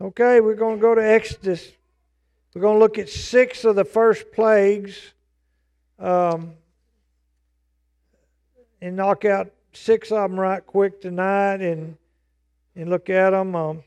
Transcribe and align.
Okay, 0.00 0.40
we're 0.40 0.54
going 0.54 0.76
to 0.76 0.80
go 0.80 0.94
to 0.94 1.04
Exodus. 1.04 1.72
We're 2.54 2.60
going 2.60 2.76
to 2.76 2.78
look 2.78 2.98
at 2.98 3.08
six 3.08 3.64
of 3.64 3.74
the 3.74 3.84
first 3.84 4.30
plagues 4.30 4.96
um, 5.98 6.52
and 8.80 8.94
knock 8.94 9.24
out 9.24 9.50
six 9.72 10.12
of 10.12 10.30
them 10.30 10.38
right 10.38 10.64
quick 10.64 11.00
tonight 11.00 11.60
and 11.60 11.96
and 12.76 12.90
look 12.90 13.10
at 13.10 13.30
them. 13.30 13.56
Um, 13.56 13.82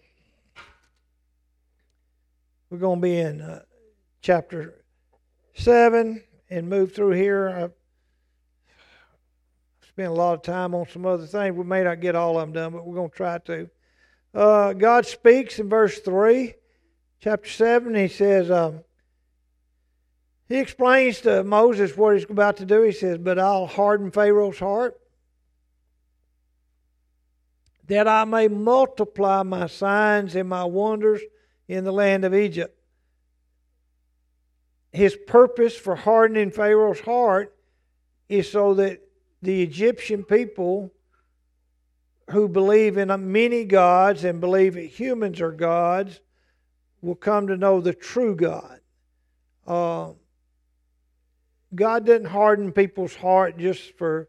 we're 2.70 2.78
going 2.78 3.00
to 3.00 3.02
be 3.02 3.18
in 3.18 3.40
uh, 3.40 3.62
chapter 4.22 4.74
7 5.54 6.22
and 6.50 6.70
move 6.70 6.94
through 6.94 7.12
here. 7.12 7.48
I've 7.48 7.72
spent 9.88 10.10
a 10.10 10.14
lot 10.14 10.34
of 10.34 10.42
time 10.42 10.76
on 10.76 10.90
some 10.90 11.06
other 11.06 11.26
things. 11.26 11.56
We 11.56 11.64
may 11.64 11.86
not 11.86 12.02
get 12.02 12.18
all 12.18 12.38
of 12.38 12.42
them 12.42 12.52
done, 12.52 12.74
but 12.74 12.86
we're 12.86 12.96
going 12.96 13.10
to 13.10 13.16
try 13.16 13.38
to. 13.38 13.70
Uh, 14.34 14.74
God 14.74 15.06
speaks 15.06 15.60
in 15.60 15.70
verse 15.70 16.00
3, 16.00 16.54
chapter 17.20 17.50
7. 17.50 17.94
He 17.96 18.08
says, 18.08 18.50
um, 18.50 18.84
He 20.48 20.58
explains 20.58 21.22
to 21.22 21.44
Moses 21.44 21.98
what 21.98 22.16
he's 22.16 22.30
about 22.30 22.58
to 22.58 22.66
do. 22.66 22.82
He 22.82 22.94
says, 22.94 23.18
But 23.18 23.40
I'll 23.40 23.68
harden 23.68 24.12
Pharaoh's 24.12 24.60
heart 24.60 25.02
that 27.92 28.08
I 28.08 28.24
may 28.24 28.48
multiply 28.48 29.44
my 29.44 29.68
signs 29.68 30.34
and 30.38 30.48
my 30.48 30.64
wonders 30.64 31.20
in 31.68 31.84
the 31.84 31.92
land 31.92 32.24
of 32.24 32.34
Egypt. 32.34 32.74
His 34.94 35.18
purpose 35.28 35.76
for 35.76 35.98
hardening 35.98 36.52
Pharaoh's 36.52 37.02
heart 37.02 37.54
is 38.30 38.50
so 38.50 38.76
that 38.76 39.02
the 39.42 39.62
Egyptian 39.62 40.24
people 40.24 40.94
who 42.32 42.48
believe 42.48 42.98
in 42.98 43.32
many 43.32 43.66
gods 43.66 44.24
and 44.24 44.40
believe 44.40 44.74
that 44.76 44.86
humans 44.86 45.42
are 45.42 45.52
gods 45.52 46.20
will 47.02 47.16
come 47.16 47.48
to 47.48 47.58
know 47.58 47.82
the 47.82 47.94
true 47.94 48.36
God. 48.36 48.80
Uh, 49.66 50.12
God 51.74 52.06
doesn't 52.06 52.26
harden 52.26 52.72
people's 52.72 53.16
heart 53.16 53.58
just 53.58 53.98
for 53.98 54.28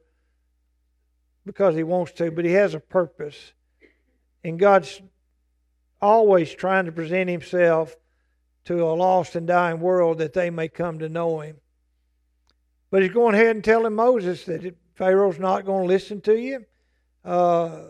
because 1.45 1.75
he 1.75 1.83
wants 1.83 2.13
to, 2.13 2.31
but 2.31 2.45
he 2.45 2.53
has 2.53 2.75
a 2.75 2.81
purpose. 2.81 3.53
And 4.45 4.59
God's 4.59 5.03
always 6.01 6.53
trying 6.53 6.87
to 6.87 6.93
present 6.93 7.29
himself 7.29 7.97
to 8.65 8.85
a 8.85 8.95
lost 8.95 9.35
and 9.35 9.47
dying 9.47 9.81
world 9.81 10.19
that 10.19 10.33
they 10.33 10.51
may 10.51 10.69
come 10.69 11.01
to 11.01 11.09
know 11.09 11.41
him. 11.41 11.57
But 12.91 13.03
he's 13.03 13.13
going 13.13 13.35
ahead 13.35 13.57
and 13.57 13.65
telling 13.65 13.95
Moses 13.95 14.45
that 14.45 14.77
Pharaoh's 14.95 15.39
not 15.39 15.65
going 15.65 15.83
to 15.83 15.89
listen 15.89 16.21
to 16.23 16.39
you. 16.39 16.65
Uh, 17.25 17.81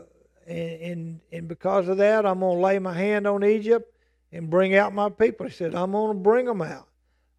and, 0.46 0.82
and, 0.82 1.20
and 1.32 1.48
because 1.48 1.88
of 1.88 1.98
that, 1.98 2.26
I'm 2.26 2.40
going 2.40 2.56
to 2.56 2.62
lay 2.62 2.78
my 2.78 2.92
hand 2.92 3.26
on 3.26 3.44
Egypt 3.44 3.94
and 4.32 4.50
bring 4.50 4.74
out 4.74 4.94
my 4.94 5.08
people. 5.08 5.46
He 5.46 5.52
said, 5.52 5.74
I'm 5.74 5.92
going 5.92 6.16
to 6.16 6.22
bring 6.22 6.46
them 6.46 6.62
out. 6.62 6.88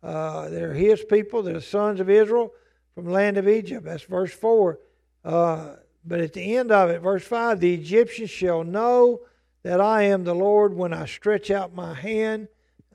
Uh, 0.01 0.49
they're 0.49 0.73
his 0.73 1.03
people, 1.03 1.43
they're 1.43 1.53
the 1.53 1.61
sons 1.61 1.99
of 1.99 2.09
Israel 2.09 2.51
from 2.93 3.05
the 3.05 3.11
land 3.11 3.37
of 3.37 3.47
Egypt. 3.47 3.85
That's 3.85 4.03
verse 4.03 4.33
4. 4.33 4.79
Uh, 5.23 5.75
but 6.05 6.19
at 6.19 6.33
the 6.33 6.57
end 6.57 6.71
of 6.71 6.89
it, 6.89 6.99
verse 6.99 7.23
5 7.23 7.59
the 7.59 7.73
Egyptians 7.73 8.29
shall 8.29 8.63
know 8.63 9.21
that 9.63 9.79
I 9.79 10.03
am 10.03 10.25
the 10.25 10.35
Lord 10.35 10.73
when 10.73 10.93
I 10.93 11.05
stretch 11.05 11.49
out 11.49 11.73
my 11.73 11.93
hand 11.93 12.49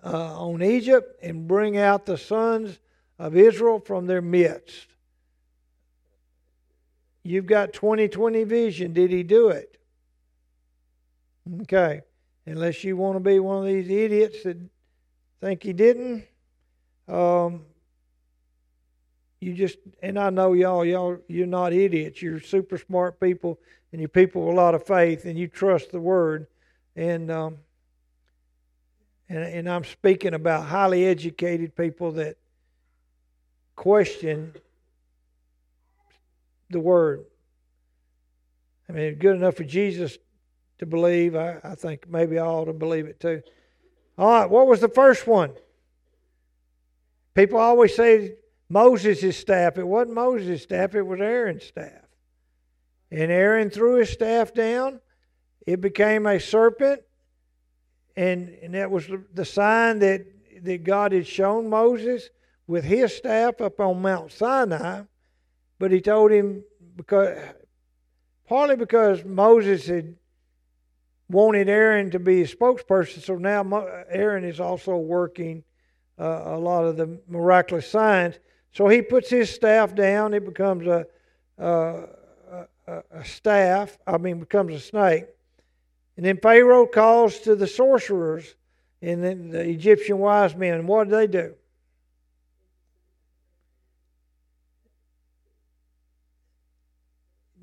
uh, 0.05 0.39
on 0.39 0.63
Egypt 0.63 1.19
and 1.23 1.49
bring 1.49 1.79
out 1.79 2.05
the 2.05 2.19
sons 2.19 2.79
of 3.19 3.37
Israel 3.37 3.81
from 3.81 4.07
their 4.07 4.23
midst. 4.23 4.89
You've 7.29 7.45
got 7.45 7.75
2020 7.75 8.45
vision. 8.45 8.95
Did 8.95 9.11
he 9.11 9.23
do 9.23 9.51
it? 9.51 9.79
Okay. 11.63 12.01
Unless 12.47 12.85
you 12.85 12.97
want 12.97 13.17
to 13.17 13.21
be 13.21 13.39
one 13.39 13.59
of 13.59 13.67
these 13.67 13.91
idiots 13.91 14.45
that 14.45 14.57
think 15.43 15.63
he 15.63 15.75
didn't. 15.75 16.25
Um, 17.07 17.67
you 19.41 19.53
just 19.53 19.77
and 20.03 20.19
I 20.19 20.31
know 20.31 20.55
y'all 20.55 20.87
y'all 20.87 21.19
you're 21.29 21.47
not 21.47 21.75
idiots. 21.75 22.23
You're 22.23 22.41
super 22.41 22.79
smart 22.79 23.21
people 23.21 23.59
and 23.93 24.01
you're 24.01 24.09
people 24.09 24.47
with 24.47 24.55
a 24.55 24.57
lot 24.57 24.75
of 24.75 24.87
faith 24.87 25.27
and 25.27 25.39
you 25.39 25.49
trust 25.49 25.93
the 25.93 26.01
word. 26.01 26.47
And 26.97 27.31
um, 27.31 27.59
and 29.29 29.41
and 29.41 29.69
I'm 29.69 29.85
speaking 29.85 30.33
about 30.33 30.65
highly 30.65 31.05
educated 31.05 31.77
people 31.77 32.13
that 32.13 32.39
question 33.77 34.55
the 36.71 36.81
word. 36.81 37.25
I 38.89 38.93
mean, 38.93 39.15
good 39.17 39.37
enough 39.37 39.57
for 39.57 39.65
Jesus 39.65 40.19
to 40.79 40.87
believe. 40.87 41.37
I, 41.37 41.59
I 41.63 41.75
think 41.75 42.09
maybe 42.09 42.39
I 42.39 42.47
ought 42.47 42.67
to 42.67 42.73
believe 42.73 43.07
it 43.07 43.21
too. 43.21 43.43
All 44.17 44.29
right, 44.29 44.51
what 44.51 44.67
was 44.67 44.81
the 44.81 44.89
first 44.89 45.27
one? 45.27 45.53
People 47.35 47.59
always 47.59 47.95
say 47.95 48.35
Moses' 48.69 49.37
staff. 49.37 49.79
It 49.79 49.87
wasn't 49.87 50.15
Moses' 50.15 50.63
staff, 50.63 50.95
it 50.95 51.03
was 51.03 51.21
Aaron's 51.21 51.65
staff. 51.65 52.05
And 53.11 53.31
Aaron 53.31 53.71
threw 53.71 53.97
his 53.97 54.11
staff 54.11 54.53
down, 54.53 55.01
it 55.67 55.81
became 55.81 56.27
a 56.27 56.39
serpent, 56.41 57.01
and, 58.17 58.49
and 58.63 58.75
that 58.75 58.91
was 58.91 59.09
the 59.33 59.45
sign 59.45 60.01
that, 60.01 60.27
that 60.63 60.83
God 60.83 61.13
had 61.13 61.27
shown 61.27 61.71
Moses 61.71 62.29
with 62.67 62.85
his 62.85 63.17
staff 63.17 63.61
up 63.61 63.81
on 63.81 64.03
Mount 64.03 64.33
Sinai. 64.33 65.03
But 65.79 65.93
he 65.93 66.01
told 66.01 66.33
him 66.33 66.65
because 66.97 67.39
partly 68.49 68.77
because 68.77 69.25
Moses 69.25 69.87
had 69.87 70.17
wanted 71.29 71.69
Aaron 71.69 72.11
to 72.11 72.19
be 72.19 72.43
a 72.43 72.47
spokesperson, 72.47 73.23
so 73.23 73.37
now 73.37 73.63
Aaron 74.09 74.45
is 74.45 74.61
also 74.61 74.97
working 74.97 75.63
uh, 76.19 76.43
a 76.47 76.59
lot 76.59 76.85
of 76.85 76.97
the 76.97 77.21
miraculous 77.29 77.89
signs. 77.89 78.39
So 78.73 78.89
he 78.89 79.03
puts 79.03 79.31
his 79.31 79.51
staff 79.51 79.95
down. 79.95 80.35
It 80.35 80.45
becomes 80.45 80.87
a, 80.87 81.07
a, 81.59 82.05
a, 82.87 83.03
a 83.13 83.25
staff. 83.25 83.99
I 84.07 84.19
mean, 84.19 84.41
becomes 84.41 84.75
a 84.75 84.81
snake. 84.81 85.25
And 86.17 86.27
then 86.27 86.39
Pharaoh 86.39 86.87
calls 86.87 87.39
to 87.41 87.55
the 87.55 87.67
sorcerers 87.67 88.57
and 89.01 89.23
then 89.23 89.51
the 89.51 89.61
Egyptian 89.61 90.19
wise 90.19 90.57
men. 90.57 90.87
What 90.87 91.05
do 91.05 91.11
they 91.15 91.29
do? 91.29 91.55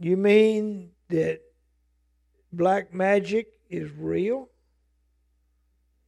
You 0.05 0.17
mean 0.17 0.91
that 1.09 1.41
black 2.53 2.93
magic 2.93 3.47
is 3.71 3.89
real? 3.89 4.49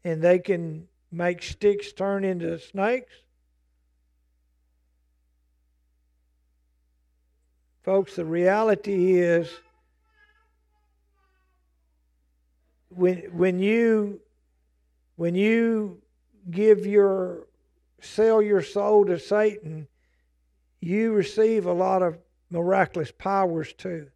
And 0.04 0.22
they 0.22 0.38
can 0.38 0.88
make 1.12 1.42
sticks 1.42 1.94
turn 1.94 2.24
into 2.24 2.60
snakes? 2.60 3.12
Folks, 7.82 8.18
the 8.18 8.24
reality 8.24 9.18
is 9.18 9.50
when 12.90 13.18
when 13.36 13.58
you 13.58 14.22
when 15.16 15.34
you 15.34 16.04
give 16.52 16.86
your 16.86 17.48
sell 18.00 18.44
your 18.44 18.62
soul 18.62 19.06
to 19.06 19.18
Satan, 19.18 19.88
you 20.82 21.14
receive 21.14 21.66
a 21.66 21.74
lot 21.74 22.04
of 22.04 22.20
miraculous 22.50 23.12
powers 23.12 23.74
too. 23.74 24.08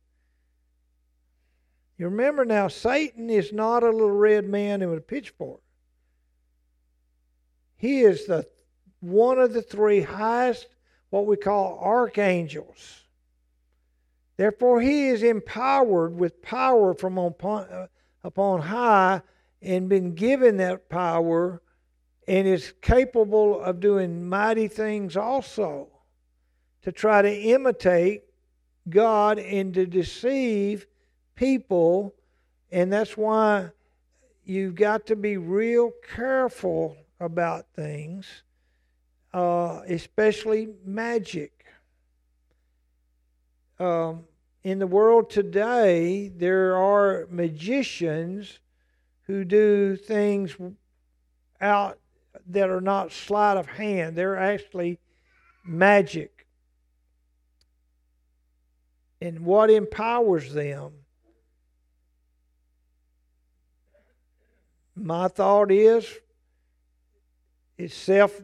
You 1.98 2.06
remember 2.06 2.46
now, 2.46 2.68
Satan 2.68 3.30
is 3.30 3.54
not 3.54 3.84
a 3.84 3.92
little 3.92 4.12
red 4.12 4.48
man 4.48 4.88
with 4.90 4.98
a 4.98 5.02
pitchfork. 5.02 5.62
He 7.78 8.02
is 8.02 8.26
the 8.26 8.48
one 9.00 9.40
of 9.40 9.54
the 9.54 9.62
three 9.62 10.02
highest, 10.02 10.68
what 11.10 11.26
we 11.26 11.36
call 11.36 11.80
archangels. 11.80 13.02
Therefore, 14.38 14.82
he 14.82 15.10
is 15.10 15.22
empowered 15.22 16.16
with 16.16 16.42
power 16.42 16.94
from 16.94 17.18
upon, 17.18 17.64
uh, 17.66 17.88
upon 18.24 18.62
high 18.62 19.22
and 19.62 19.90
been 19.90 20.16
given 20.16 20.58
that 20.58 20.90
power 20.90 21.62
and 22.28 22.48
is 22.48 22.74
capable 22.82 23.62
of 23.62 23.80
doing 23.80 24.28
mighty 24.28 24.68
things 24.68 25.16
also 25.16 25.90
to 26.82 26.92
try 26.92 27.22
to 27.22 27.32
imitate 27.32 28.24
God 28.90 29.40
and 29.40 29.74
to 29.74 29.86
deceive 29.86 30.88
people. 31.36 32.14
And 32.72 32.92
that's 32.92 33.18
why 33.18 33.70
you've 34.44 34.76
got 34.76 35.06
to 35.08 35.16
be 35.16 35.38
real 35.38 35.92
careful 36.16 36.98
about 37.20 37.66
things, 37.76 38.44
uh, 39.34 39.82
especially 39.88 40.70
magic. 40.86 41.66
Um, 43.80 44.26
in 44.64 44.80
the 44.80 44.88
world 44.88 45.30
today, 45.30 46.28
there 46.30 46.76
are 46.78 47.28
magicians 47.30 48.60
who 49.24 49.44
do 49.44 49.96
things 49.96 50.56
out 51.60 51.98
that 52.48 52.70
are 52.70 52.82
not 52.82 53.12
sleight 53.12 53.58
of 53.58 53.66
hand. 53.66 54.16
They're 54.16 54.38
actually 54.38 55.00
magic. 55.64 56.31
And 59.22 59.42
what 59.42 59.70
empowers 59.70 60.54
them? 60.54 60.94
my 64.96 65.28
thought 65.28 65.72
is 65.72 66.08
it's 67.78 67.96
self 67.96 68.40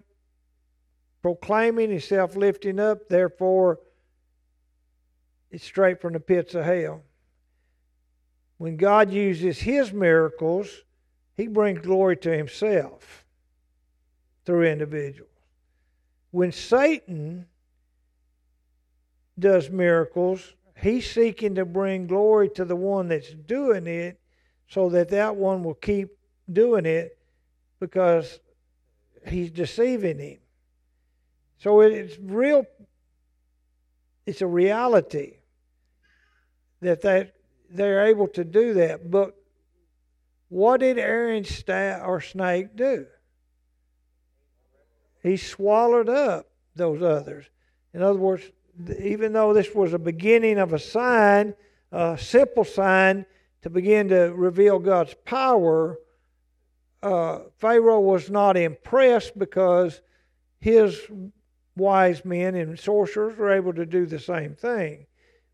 proclaiming, 1.22 1.92
it's 1.92 2.08
self 2.08 2.36
lifting 2.36 2.80
up, 2.80 3.08
therefore 3.10 3.80
it's 5.52 5.64
straight 5.64 6.02
from 6.02 6.14
the 6.14 6.20
pits 6.20 6.56
of 6.56 6.66
hell. 6.66 7.04
When 8.58 8.76
God 8.76 9.12
uses 9.12 9.60
his 9.60 9.94
miracles, 9.94 10.84
he 11.36 11.48
brings 11.48 11.80
glory 11.80 12.18
to 12.18 12.36
himself 12.36 13.24
through 14.46 14.64
individuals. 14.64 15.30
When 16.32 16.52
Satan 16.52 17.46
does 19.38 19.70
miracles, 19.70 20.56
he's 20.80 21.10
seeking 21.10 21.56
to 21.56 21.66
bring 21.66 22.08
glory 22.08 22.50
to 22.50 22.66
the 22.66 22.76
one 22.76 23.08
that's 23.08 23.32
doing 23.32 23.88
it 23.88 24.20
so 24.68 24.90
that 24.90 25.10
that 25.10 25.36
one 25.36 25.64
will 25.64 25.74
keep 25.74 26.10
doing 26.52 26.86
it 26.86 27.18
because 27.80 28.40
he's 29.28 29.52
deceiving 29.52 30.20
him. 30.20 30.38
So 31.60 31.82
it's 31.82 32.18
real 32.20 32.66
it's 34.26 34.42
a 34.42 34.48
reality 34.48 35.38
that 36.82 37.02
they 37.02 37.32
they're 37.70 38.06
able 38.08 38.28
to 38.30 38.44
do 38.44 38.76
that. 38.76 39.10
But 39.10 39.36
what 40.50 40.80
did 40.80 40.98
Aaron's 40.98 41.50
staff 41.50 42.02
or 42.06 42.22
snake 42.22 42.76
do? 42.76 43.08
He 45.24 45.38
swallowed 45.38 46.10
up 46.10 46.48
those 46.76 47.02
others. 47.02 47.46
In 47.94 48.02
other 48.02 48.20
words, 48.20 48.44
even 49.00 49.34
though 49.34 49.54
this 49.54 49.74
was 49.74 49.94
a 49.94 50.00
beginning 50.00 50.60
of 50.60 50.74
a 50.74 50.80
sign, 50.80 51.56
a 51.92 52.18
simple 52.18 52.64
sign 52.64 53.26
to 53.62 53.70
begin 53.70 54.10
to 54.10 54.34
reveal 54.34 54.80
God's 54.80 55.16
power, 55.26 55.98
uh, 57.02 57.40
Pharaoh 57.58 58.00
was 58.00 58.30
not 58.30 58.58
impressed 58.58 59.38
because 59.38 60.02
his 60.60 61.00
wise 61.76 62.26
men 62.26 62.56
and 62.56 62.78
sorcerers 62.78 63.38
were 63.38 63.52
able 63.52 63.74
to 63.74 63.86
do 63.86 64.06
the 64.06 64.20
same 64.20 64.56
thing. 64.56 65.06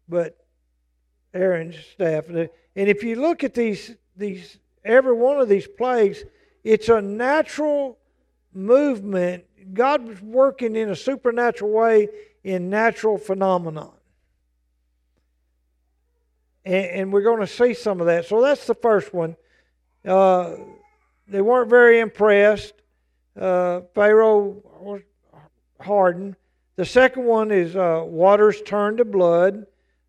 But 0.08 0.38
Aaron's 1.34 1.78
staff, 1.78 2.30
and 2.30 2.50
if 2.76 3.04
you 3.04 3.16
look 3.16 3.44
at 3.44 3.54
these 3.54 3.96
these 4.16 4.60
every 4.86 5.14
one 5.14 5.40
of 5.40 5.50
these 5.50 5.68
plagues, 5.68 6.24
it's 6.64 6.90
a 6.90 7.02
natural 7.02 7.98
movement. 8.54 9.46
God 9.74 10.08
was 10.08 10.22
working 10.22 10.76
in 10.76 10.90
a 10.90 10.96
supernatural 10.96 11.72
way 11.72 12.10
in 12.44 12.70
natural 12.70 13.18
phenomenon. 13.18 13.94
And, 16.66 16.86
and 16.86 17.14
we're 17.14 17.24
going 17.24 17.42
to 17.42 17.48
see 17.48 17.74
some 17.74 18.00
of 18.00 18.08
that. 18.08 18.26
So 18.26 18.42
that's 18.42 18.68
the 18.68 18.76
first 18.76 19.14
one. 19.14 19.36
Uh, 20.06 20.56
they 21.28 21.42
weren't 21.42 21.70
very 21.70 22.00
impressed. 22.00 22.74
Uh, 23.40 23.82
Pharaoh 23.96 24.62
was 24.80 25.02
hardened. 25.80 26.36
The 26.76 26.86
second 26.86 27.26
one 27.26 27.52
is 27.52 27.76
uh, 27.76 28.04
waters 28.06 28.62
turned 28.62 28.98
to 28.98 29.06
blood. 29.06 29.66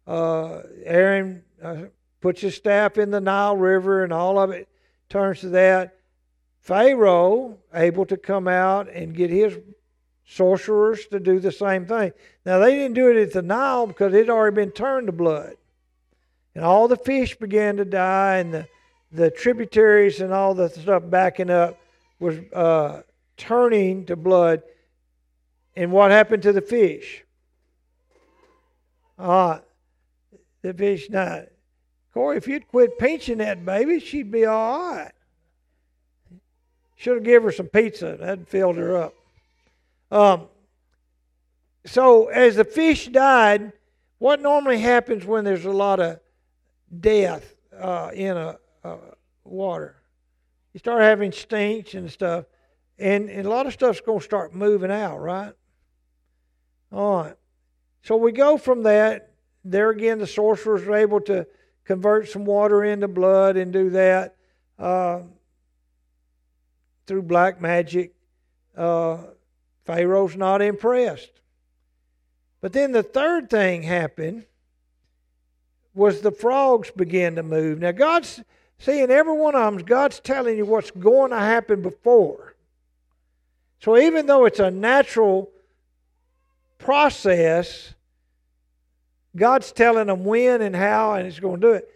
Uh, 0.07 0.61
Aaron 0.85 1.43
uh, 1.63 1.77
puts 2.21 2.41
his 2.41 2.55
staff 2.55 2.99
in 2.99 3.11
the 3.11 3.21
Nile 3.21 3.57
River, 3.57 4.05
and 4.05 4.13
all 4.13 4.39
of 4.39 4.51
it 4.51 4.69
turns 5.09 5.41
to 5.41 5.51
that. 5.51 5.97
Pharaoh 6.61 7.59
able 7.75 8.07
to 8.07 8.17
come 8.17 8.49
out 8.49 8.89
and 8.89 9.15
get 9.15 9.31
his 9.31 9.59
sorcerers 10.27 11.07
to 11.07 11.21
do 11.21 11.39
the 11.39 11.53
same 11.53 11.87
thing. 11.87 12.13
Now 12.45 12.59
they 12.59 12.75
didn't 12.75 12.95
do 12.95 13.11
it 13.11 13.21
at 13.21 13.33
the 13.33 13.43
Nile 13.43 13.87
because 13.87 14.15
it 14.15 14.19
had 14.19 14.31
already 14.31 14.57
been 14.57 14.71
turned 14.71 15.07
to 15.09 15.13
blood, 15.13 15.55
and 16.55 16.65
all 16.65 16.89
the 16.89 16.97
fish 16.97 17.37
began 17.37 17.77
to 17.77 17.85
die, 17.85 18.39
and 18.39 18.53
the 18.55 18.69
the 19.15 19.31
tributaries 19.31 20.21
and 20.21 20.33
all 20.33 20.55
the 20.55 20.69
stuff 20.69 21.05
backing 21.07 21.49
up 21.49 21.79
was 22.19 22.37
uh, 22.53 23.03
turning 23.37 24.05
to 24.07 24.17
blood. 24.17 24.63
And 25.77 25.93
what 25.93 26.11
happened 26.11 26.43
to 26.43 26.53
the 26.53 26.61
fish? 26.61 27.25
Ah, 29.19 29.61
the 30.63 30.75
fish 30.75 31.09
not. 31.11 31.45
Corey, 32.13 32.37
if 32.37 32.49
you'd 32.49 32.69
quit 32.69 32.99
pinching 32.99 33.39
that 33.39 33.65
baby, 33.65 34.01
she'd 34.01 34.31
be 34.31 34.45
all 34.45 34.95
right. 34.95 35.13
Should 36.97 37.17
have 37.17 37.25
given 37.25 37.49
her 37.49 37.53
some 37.53 37.67
pizza. 37.67 38.17
That 38.19 38.49
filled 38.49 38.77
her 38.77 38.97
up. 38.97 39.15
Um, 40.15 40.47
so 41.85 42.27
as 42.29 42.55
the 42.55 42.65
fish 42.65 43.09
died, 43.09 43.73
what 44.19 44.41
normally 44.41 44.79
happens 44.79 45.25
when 45.25 45.43
there's 45.43 45.65
a 45.65 45.73
lot 45.73 45.99
of 45.99 46.21
death 47.01 47.53
uh, 47.77 48.11
in 48.15 48.37
a, 48.37 48.57
a, 48.85 48.97
water? 49.43 49.97
You 50.73 50.79
start 50.79 51.03
having 51.03 51.33
stinks 51.33 51.95
and 51.95 52.09
stuff, 52.09 52.45
and, 52.97 53.29
and 53.29 53.45
a 53.45 53.51
lot 53.51 53.67
of 53.67 53.73
stuff's 53.73 54.01
going 54.01 54.21
to 54.21 54.25
start 54.25 54.55
moving 54.55 54.93
out, 54.93 55.19
right? 55.19 55.53
All 56.93 57.25
right. 57.25 57.35
So 58.05 58.15
we 58.15 58.31
go 58.31 58.57
from 58.57 58.85
that. 58.85 59.33
There 59.65 59.91
again, 59.91 60.19
the 60.19 60.29
sorcerers 60.29 60.83
are 60.83 60.95
able 60.95 61.23
to 61.23 61.45
convert 61.85 62.29
some 62.29 62.45
water 62.45 62.85
into 62.85 63.09
blood 63.09 63.57
and 63.57 63.73
do 63.73 63.91
that 63.91 64.37
uh, 64.79 65.23
through 67.09 67.23
black 67.23 67.61
magic. 67.61 68.15
Uh, 68.77 69.19
Pharaoh's 69.85 70.37
not 70.37 70.63
impressed. 70.63 71.31
But 72.61 72.73
then 72.73 72.93
the 72.93 73.03
third 73.03 73.51
thing 73.51 73.83
happened 73.83 74.45
was 75.95 76.21
the 76.21 76.31
frogs 76.31 76.91
began 76.91 77.37
to 77.37 77.43
move. 77.43 77.79
Now, 77.79 77.93
God's 77.93 78.43
seeing 78.79 79.11
every 79.11 79.37
one 79.37 79.55
of 79.55 79.75
them, 79.75 79.85
God's 79.85 80.21
telling 80.21 80.57
you 80.57 80.65
what's 80.65 80.91
going 80.91 81.31
to 81.31 81.39
happen 81.39 81.83
before. 81.83 82.55
So 83.81 83.99
even 83.99 84.27
though 84.27 84.47
it's 84.47 84.61
a 84.61 84.71
natural 84.71 85.51
process, 86.79 87.95
God's 89.37 89.73
telling 89.73 90.07
them 90.07 90.25
when 90.25 90.63
and 90.63 90.75
how, 90.75 91.15
and 91.15 91.27
He's 91.27 91.41
going 91.41 91.61
to 91.61 91.67
do 91.67 91.73
it. 91.75 91.91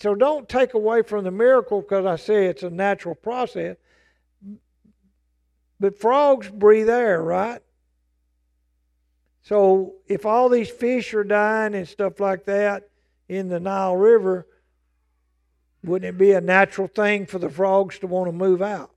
So 0.00 0.14
don't 0.14 0.48
take 0.48 0.74
away 0.74 1.02
from 1.02 1.24
the 1.24 1.30
miracle 1.30 1.80
because 1.80 2.04
I 2.04 2.16
say 2.16 2.46
it's 2.46 2.64
a 2.64 2.70
natural 2.70 3.14
process. 3.14 3.76
But 5.82 5.98
frogs 5.98 6.48
breathe 6.48 6.88
air, 6.88 7.20
right? 7.20 7.60
So 9.42 9.94
if 10.06 10.24
all 10.24 10.48
these 10.48 10.70
fish 10.70 11.12
are 11.12 11.24
dying 11.24 11.74
and 11.74 11.88
stuff 11.88 12.20
like 12.20 12.44
that 12.44 12.88
in 13.28 13.48
the 13.48 13.58
Nile 13.58 13.96
River, 13.96 14.46
wouldn't 15.82 16.08
it 16.08 16.16
be 16.16 16.30
a 16.30 16.40
natural 16.40 16.86
thing 16.86 17.26
for 17.26 17.40
the 17.40 17.50
frogs 17.50 17.98
to 17.98 18.06
want 18.06 18.28
to 18.28 18.32
move 18.32 18.62
out? 18.62 18.92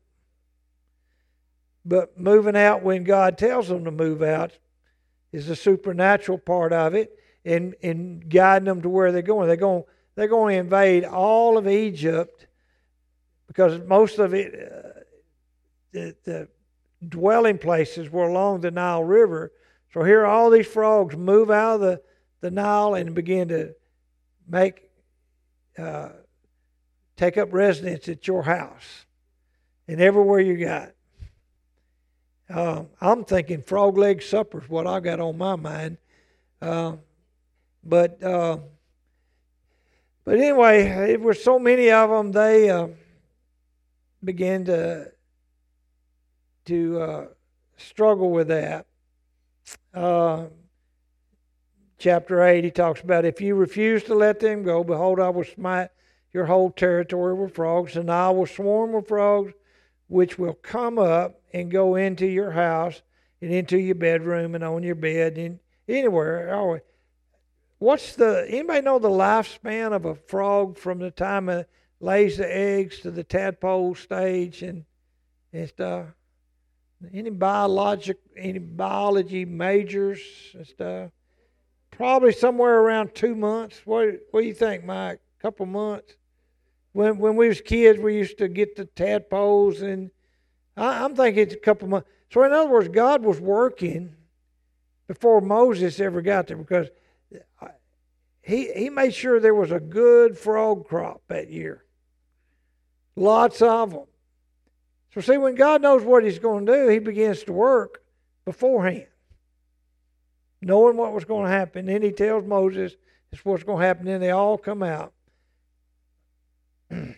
But 1.83 2.19
moving 2.19 2.55
out 2.55 2.83
when 2.83 3.03
God 3.03 3.39
tells 3.39 3.67
them 3.67 3.85
to 3.85 3.91
move 3.91 4.21
out 4.21 4.51
is 5.31 5.47
the 5.47 5.55
supernatural 5.55 6.37
part 6.37 6.71
of 6.71 6.93
it 6.93 7.17
and, 7.43 7.73
and 7.81 8.29
guiding 8.29 8.67
them 8.67 8.83
to 8.83 8.89
where 8.89 9.11
they're 9.11 9.23
going. 9.23 9.47
They're 9.47 9.57
going, 9.57 9.85
they're 10.13 10.27
going 10.27 10.53
to 10.53 10.59
invade 10.59 11.03
all 11.03 11.57
of 11.57 11.67
Egypt 11.67 12.45
because 13.47 13.81
most 13.87 14.19
of 14.19 14.35
it, 14.35 14.53
uh, 14.53 14.99
the, 15.91 16.15
the 16.25 16.47
dwelling 17.07 17.57
places 17.57 18.09
were 18.09 18.27
along 18.27 18.61
the 18.61 18.71
Nile 18.71 19.03
River. 19.03 19.51
So 19.93 20.03
here 20.03 20.25
all 20.25 20.49
these 20.49 20.67
frogs 20.67 21.15
move 21.15 21.49
out 21.49 21.75
of 21.75 21.81
the, 21.81 22.01
the 22.41 22.51
Nile 22.51 22.95
and 22.95 23.15
begin 23.15 23.47
to 23.49 23.75
make, 24.47 24.89
uh, 25.77 26.09
take 27.15 27.37
up 27.37 27.53
residence 27.53 28.07
at 28.09 28.27
your 28.27 28.43
house 28.43 29.05
and 29.87 30.01
everywhere 30.01 30.39
you 30.39 30.57
got. 30.57 30.91
Uh, 32.49 32.83
I'm 33.01 33.23
thinking 33.25 33.61
frog 33.61 33.97
leg 33.97 34.21
supper 34.21 34.61
is 34.61 34.69
what 34.69 34.85
I 34.85 34.99
got 34.99 35.19
on 35.19 35.37
my 35.37 35.55
mind. 35.55 35.97
Uh, 36.61 36.97
but 37.83 38.21
uh, 38.23 38.57
but 40.23 40.39
anyway, 40.39 40.85
it 41.11 41.21
was 41.21 41.43
so 41.43 41.59
many 41.59 41.91
of 41.91 42.09
them. 42.09 42.31
They 42.31 42.95
began 44.23 44.65
to 44.65 45.11
to 46.65 47.01
uh, 47.01 47.25
struggle 47.77 48.31
with 48.31 48.47
that. 48.47 48.85
Uh, 49.93 50.45
chapter 51.97 52.43
eight, 52.43 52.63
he 52.63 52.71
talks 52.71 53.01
about 53.01 53.25
if 53.25 53.41
you 53.41 53.55
refuse 53.55 54.03
to 54.03 54.15
let 54.15 54.39
them 54.39 54.63
go, 54.63 54.83
behold, 54.83 55.19
I 55.19 55.29
will 55.29 55.43
smite 55.43 55.89
your 56.33 56.45
whole 56.45 56.71
territory 56.71 57.33
with 57.33 57.55
frogs, 57.55 57.95
and 57.95 58.11
I 58.11 58.29
will 58.29 58.45
swarm 58.45 58.93
with 58.93 59.07
frogs 59.07 59.53
which 60.07 60.37
will 60.37 60.53
come 60.53 60.99
up 60.99 61.41
and 61.53 61.71
go 61.71 61.95
into 61.95 62.25
your 62.25 62.51
house 62.51 63.01
and 63.41 63.51
into 63.51 63.77
your 63.77 63.95
bedroom 63.95 64.55
and 64.55 64.63
on 64.63 64.83
your 64.83 64.95
bed 64.95 65.37
and 65.37 65.59
anywhere. 65.87 66.53
Oh, 66.53 66.79
what's 67.79 68.15
the 68.15 68.45
anybody 68.47 68.81
know 68.81 68.99
the 68.99 69.09
lifespan 69.09 69.93
of 69.93 70.05
a 70.05 70.15
frog 70.15 70.77
from 70.77 70.99
the 70.99 71.11
time 71.11 71.49
it 71.49 71.69
lays 71.99 72.37
the 72.37 72.55
eggs 72.55 72.99
to 72.99 73.11
the 73.11 73.23
tadpole 73.23 73.95
stage 73.95 74.61
and 74.61 74.85
and 75.51 75.67
stuff? 75.67 76.07
Any 77.13 77.29
biologic 77.29 78.17
any 78.37 78.59
biology 78.59 79.45
majors 79.45 80.19
and 80.53 80.65
stuff? 80.65 81.11
Probably 81.91 82.31
somewhere 82.33 82.79
around 82.79 83.15
two 83.15 83.35
months. 83.35 83.81
What 83.85 84.09
what 84.31 84.41
do 84.41 84.47
you 84.47 84.53
think, 84.53 84.83
Mike? 84.83 85.19
A 85.39 85.41
couple 85.41 85.65
months? 85.65 86.15
when 86.95 87.17
when 87.17 87.35
we 87.35 87.49
was 87.49 87.59
kids, 87.59 87.99
we 87.99 88.15
used 88.15 88.37
to 88.37 88.47
get 88.47 88.77
the 88.77 88.85
tadpoles, 88.85 89.81
and 89.81 90.11
I, 90.77 91.03
I'm 91.03 91.13
thinking 91.13 91.43
it's 91.43 91.53
a 91.53 91.57
couple 91.57 91.89
months. 91.89 92.07
So 92.31 92.41
in 92.43 92.53
other 92.53 92.69
words, 92.69 92.87
God 92.87 93.21
was 93.21 93.41
working 93.41 94.15
before 95.05 95.41
Moses 95.41 95.99
ever 95.99 96.21
got 96.21 96.47
there 96.47 96.55
because 96.55 96.87
he 98.41 98.71
he 98.71 98.89
made 98.89 99.13
sure 99.13 99.41
there 99.41 99.53
was 99.53 99.73
a 99.73 99.79
good 99.81 100.37
frog 100.37 100.87
crop 100.87 101.21
that 101.27 101.51
year. 101.51 101.83
Lots 103.17 103.61
of 103.61 103.91
them. 103.91 104.05
So 105.15 105.21
see, 105.21 105.37
when 105.37 105.55
God 105.55 105.81
knows 105.81 106.03
what 106.03 106.25
He's 106.25 106.39
going 106.39 106.65
to 106.65 106.71
do, 106.73 106.87
He 106.89 106.99
begins 106.99 107.43
to 107.43 107.53
work 107.53 108.03
beforehand, 108.43 109.07
knowing 110.61 110.97
what 110.97 111.13
was 111.13 111.23
going 111.23 111.45
to 111.45 111.51
happen. 111.51 111.85
Then 111.85 112.01
He 112.01 112.11
tells 112.11 112.45
Moses, 112.45 112.91
"This 113.31 113.39
is 113.39 113.45
what's 113.45 113.63
going 113.63 113.79
to 113.79 113.87
happen." 113.87 114.05
Then 114.05 114.19
they 114.19 114.31
all 114.31 114.57
come 114.57 114.83
out. 114.83 115.13
the 116.89 117.15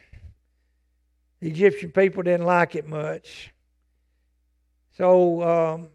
Egyptian 1.42 1.92
people 1.92 2.22
didn't 2.22 2.46
like 2.46 2.76
it 2.76 2.88
much. 2.88 3.52
So 4.96 5.42
um, 5.42 5.90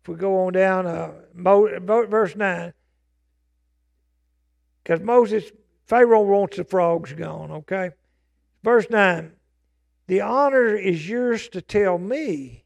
if 0.00 0.08
we 0.08 0.14
go 0.14 0.46
on 0.46 0.52
down, 0.52 0.86
uh, 0.86 1.10
verse 1.34 2.36
9, 2.36 2.72
because 4.82 5.00
Moses, 5.00 5.44
Pharaoh 5.86 6.22
wants 6.22 6.56
the 6.56 6.64
frogs 6.64 7.12
gone, 7.12 7.50
okay? 7.50 7.90
Verse 8.64 8.88
9, 8.90 9.32
the 10.06 10.20
honor 10.20 10.74
is 10.74 11.08
yours 11.08 11.48
to 11.50 11.62
tell 11.62 11.98
me 11.98 12.64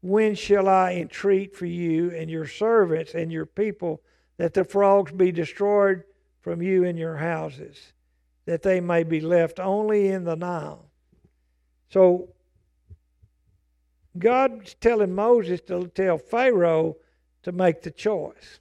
when 0.00 0.34
shall 0.34 0.68
I 0.68 0.94
entreat 0.94 1.54
for 1.54 1.66
you 1.66 2.10
and 2.10 2.30
your 2.30 2.46
servants 2.46 3.14
and 3.14 3.30
your 3.30 3.46
people 3.46 4.02
that 4.36 4.54
the 4.54 4.64
frogs 4.64 5.12
be 5.12 5.30
destroyed 5.30 6.02
from 6.40 6.60
you 6.60 6.84
and 6.84 6.98
your 6.98 7.16
houses, 7.16 7.92
that 8.46 8.62
they 8.62 8.80
may 8.80 9.04
be 9.04 9.20
left 9.20 9.60
only 9.60 10.08
in 10.08 10.24
the 10.24 10.34
Nile. 10.34 10.90
So 11.90 12.30
God's 14.18 14.74
telling 14.74 15.14
Moses 15.14 15.60
to 15.62 15.86
tell 15.88 16.18
Pharaoh 16.18 16.96
to 17.44 17.52
make 17.52 17.82
the 17.82 17.90
choice. 17.90 18.60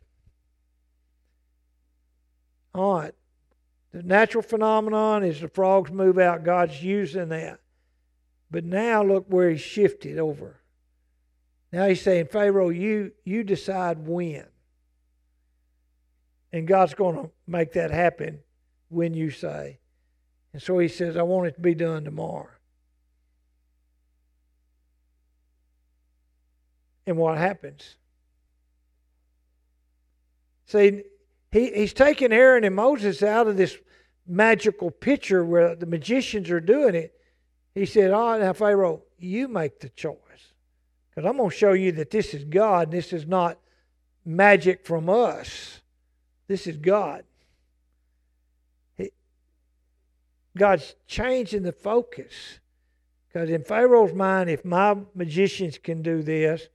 All 2.74 3.00
right. 3.00 3.14
The 3.92 4.04
natural 4.04 4.42
phenomenon 4.42 5.24
is 5.24 5.42
the 5.42 5.50
frogs 5.50 5.92
move 5.92 6.18
out. 6.18 6.44
God's 6.44 6.82
using 6.82 7.30
that. 7.30 7.60
But 8.50 8.64
now 8.64 9.04
look 9.04 9.26
where 9.28 9.50
he's 9.50 9.62
shifted 9.62 10.18
over. 10.18 10.62
Now 11.72 11.88
he's 11.88 12.02
saying, 12.02 12.28
Pharaoh, 12.28 12.70
you, 12.70 13.12
you 13.24 13.44
decide 13.44 14.00
when. 14.06 14.46
And 16.54 16.68
God's 16.68 16.94
going 16.94 17.16
to 17.16 17.32
make 17.48 17.74
that 17.74 17.92
happen 17.92 18.40
when 18.90 19.14
you 19.14 19.32
say. 19.32 19.80
And 20.54 20.62
so 20.62 20.80
he 20.80 20.90
says, 20.90 21.16
I 21.16 21.24
want 21.24 21.48
it 21.48 21.56
to 21.56 21.62
be 21.62 21.76
done 21.76 22.04
tomorrow. 22.04 22.50
And 27.08 27.18
what 27.18 27.38
happens? 27.38 27.96
See, 30.66 31.04
he, 31.52 31.72
he's 31.72 31.94
taking 31.94 32.32
Aaron 32.32 32.64
and 32.64 32.76
Moses 32.76 33.22
out 33.24 33.48
of 33.48 33.58
this 33.58 33.78
magical 34.28 34.92
picture 34.92 35.44
where 35.44 35.76
the 35.76 35.86
magicians 35.86 36.50
are 36.50 36.62
doing 36.62 36.96
it. 36.96 37.14
He 37.76 37.86
said, 37.86 38.12
right, 38.12 38.40
now, 38.40 38.54
Pharaoh, 38.54 39.04
you 39.18 39.48
make 39.48 39.80
the 39.80 39.90
choice. 39.90 40.18
Because 41.10 41.28
I'm 41.28 41.38
going 41.38 41.50
to 41.50 41.56
show 41.56 41.74
you 41.74 41.92
that 41.94 42.12
this 42.12 42.34
is 42.34 42.44
God. 42.44 42.88
and 42.88 42.94
This 42.94 43.12
is 43.14 43.28
not 43.28 43.60
magic 44.26 44.86
from 44.86 45.10
us. 45.10 45.82
This 46.48 46.68
is 46.68 46.78
God. 46.78 47.24
God's 50.58 50.96
changing 51.08 51.64
the 51.64 51.72
focus. 51.72 52.60
Because 53.28 53.50
in 53.50 53.64
Pharaoh's 53.64 54.14
mind, 54.14 54.50
if 54.50 54.66
my 54.66 54.98
magicians 55.16 55.78
can 55.78 56.02
do 56.02 56.22
this, 56.22 56.68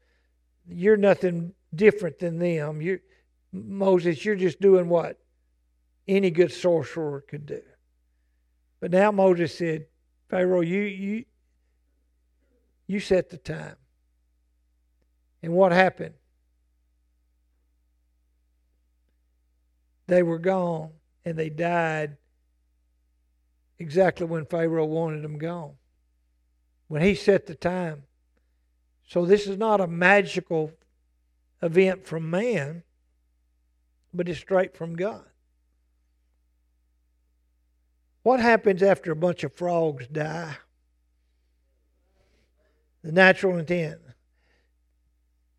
you're 0.68 0.96
nothing 0.96 1.52
different 1.74 2.18
than 2.18 2.38
them. 2.38 2.80
You, 2.80 3.00
Moses, 3.64 4.24
you're 4.24 4.36
just 4.36 4.60
doing 4.60 4.88
what 4.88 5.18
any 6.06 6.30
good 6.30 6.52
sorcerer 6.52 7.24
could 7.26 7.46
do. 7.46 7.62
But 8.80 8.90
now 8.90 9.10
Moses 9.10 9.56
said, 9.56 9.86
Pharaoh, 10.28 10.60
you 10.60 10.82
you 10.82 11.24
you 12.86 13.00
set 13.00 13.30
the 13.30 13.36
time. 13.36 13.76
And 15.42 15.52
what 15.52 15.72
happened? 15.72 16.14
They 20.06 20.22
were 20.22 20.38
gone 20.38 20.90
and 21.24 21.36
they 21.36 21.50
died 21.50 22.16
exactly 23.78 24.26
when 24.26 24.46
Pharaoh 24.46 24.86
wanted 24.86 25.22
them 25.22 25.38
gone. 25.38 25.74
When 26.88 27.02
he 27.02 27.14
set 27.14 27.46
the 27.46 27.54
time. 27.54 28.04
So 29.08 29.24
this 29.24 29.46
is 29.46 29.58
not 29.58 29.80
a 29.80 29.86
magical 29.86 30.72
event 31.62 32.06
from 32.06 32.30
man, 32.30 32.82
but 34.16 34.28
it's 34.28 34.38
straight 34.38 34.74
from 34.76 34.96
God. 34.96 35.24
What 38.22 38.40
happens 38.40 38.82
after 38.82 39.12
a 39.12 39.16
bunch 39.16 39.44
of 39.44 39.52
frogs 39.52 40.08
die? 40.08 40.56
The 43.04 43.12
natural 43.12 43.58
intent. 43.58 44.00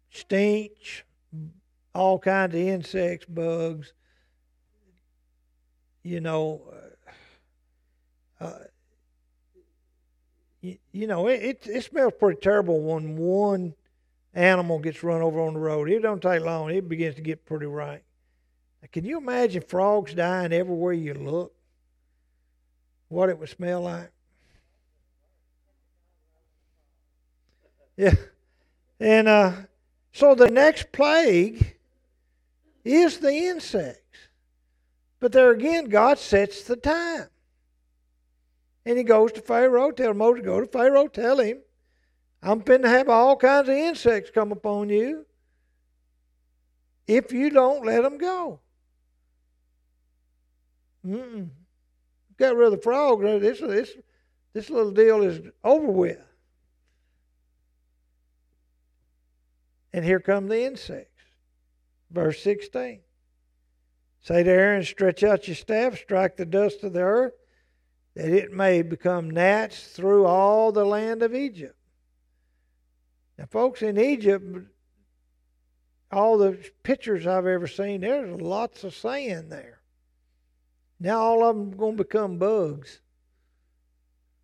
Stench, 0.09 1.05
all 1.93 2.19
kinds 2.19 2.55
of 2.55 2.59
insects, 2.59 3.25
bugs. 3.25 3.93
You 6.03 6.19
know, 6.19 6.73
uh, 8.41 8.43
uh 8.43 8.59
you, 10.61 10.77
you 10.91 11.07
know, 11.07 11.27
it, 11.27 11.41
it, 11.41 11.67
it 11.67 11.83
smells 11.83 12.13
pretty 12.19 12.39
terrible 12.41 12.81
when 12.81 13.15
one 13.15 13.75
animal 14.33 14.79
gets 14.79 15.03
run 15.03 15.21
over 15.21 15.39
on 15.39 15.53
the 15.53 15.59
road. 15.59 15.89
It 15.89 16.01
don't 16.01 16.21
take 16.21 16.41
long; 16.41 16.71
it 16.71 16.89
begins 16.89 17.15
to 17.15 17.21
get 17.21 17.45
pretty 17.45 17.65
rank. 17.65 18.03
Now, 18.81 18.89
can 18.91 19.05
you 19.05 19.17
imagine 19.17 19.61
frogs 19.61 20.13
dying 20.13 20.53
everywhere 20.53 20.93
you 20.93 21.13
look? 21.13 21.53
What 23.09 23.29
it 23.29 23.39
would 23.39 23.49
smell 23.49 23.81
like? 23.81 24.11
Yeah, 27.95 28.13
and 28.99 29.27
uh, 29.27 29.53
so 30.11 30.35
the 30.35 30.51
next 30.51 30.91
plague 30.91 31.77
is 32.83 33.19
the 33.19 33.33
insects. 33.33 34.01
But 35.19 35.31
there 35.31 35.51
again, 35.51 35.85
God 35.85 36.19
sets 36.19 36.63
the 36.63 36.75
time. 36.75 37.27
And 38.85 38.97
he 38.97 39.03
goes 39.03 39.31
to 39.33 39.41
Pharaoh, 39.41 39.91
tell 39.91 40.13
Moses, 40.13 40.45
go 40.45 40.61
to 40.61 40.67
Pharaoh, 40.67 41.07
tell 41.07 41.39
him, 41.39 41.59
I'm 42.41 42.59
going 42.59 42.83
to 42.83 42.89
have 42.89 43.09
all 43.09 43.35
kinds 43.35 43.67
of 43.67 43.75
insects 43.75 44.29
come 44.29 44.51
upon 44.51 44.89
you 44.89 45.25
if 47.07 47.31
you 47.33 47.49
don't 47.49 47.85
let 47.85 48.03
them 48.03 48.17
go. 48.17 48.59
Mm-mm. 51.07 51.49
Got 52.37 52.55
rid 52.55 52.67
of 52.67 52.71
the 52.71 52.81
frog. 52.81 53.21
This, 53.21 53.59
this, 53.59 53.91
this 54.53 54.69
little 54.69 54.91
deal 54.91 55.21
is 55.23 55.39
over 55.63 55.87
with. 55.87 56.21
And 59.93 60.03
here 60.03 60.19
come 60.19 60.47
the 60.47 60.65
insects. 60.65 61.23
Verse 62.11 62.41
16. 62.43 63.01
Say 64.21 64.43
to 64.43 64.49
Aaron, 64.49 64.83
stretch 64.83 65.23
out 65.23 65.47
your 65.47 65.55
staff, 65.55 65.97
strike 65.97 66.35
the 66.35 66.45
dust 66.45 66.83
of 66.83 66.93
the 66.93 67.01
earth, 67.01 67.33
that 68.15 68.29
it 68.29 68.51
may 68.51 68.81
become 68.81 69.29
gnats 69.29 69.87
through 69.87 70.25
all 70.25 70.71
the 70.71 70.85
land 70.85 71.23
of 71.23 71.33
Egypt. 71.33 71.77
Now, 73.37 73.45
folks, 73.45 73.81
in 73.81 73.97
Egypt, 73.97 74.67
all 76.11 76.37
the 76.37 76.59
pictures 76.83 77.25
I've 77.25 77.45
ever 77.45 77.67
seen, 77.67 78.01
there's 78.01 78.41
lots 78.41 78.83
of 78.83 78.95
sand 78.95 79.51
there. 79.51 79.76
Now 80.99 81.19
all 81.19 81.43
of 81.43 81.55
them 81.55 81.73
are 81.73 81.77
going 81.77 81.97
to 81.97 82.03
become 82.03 82.37
bugs. 82.37 83.01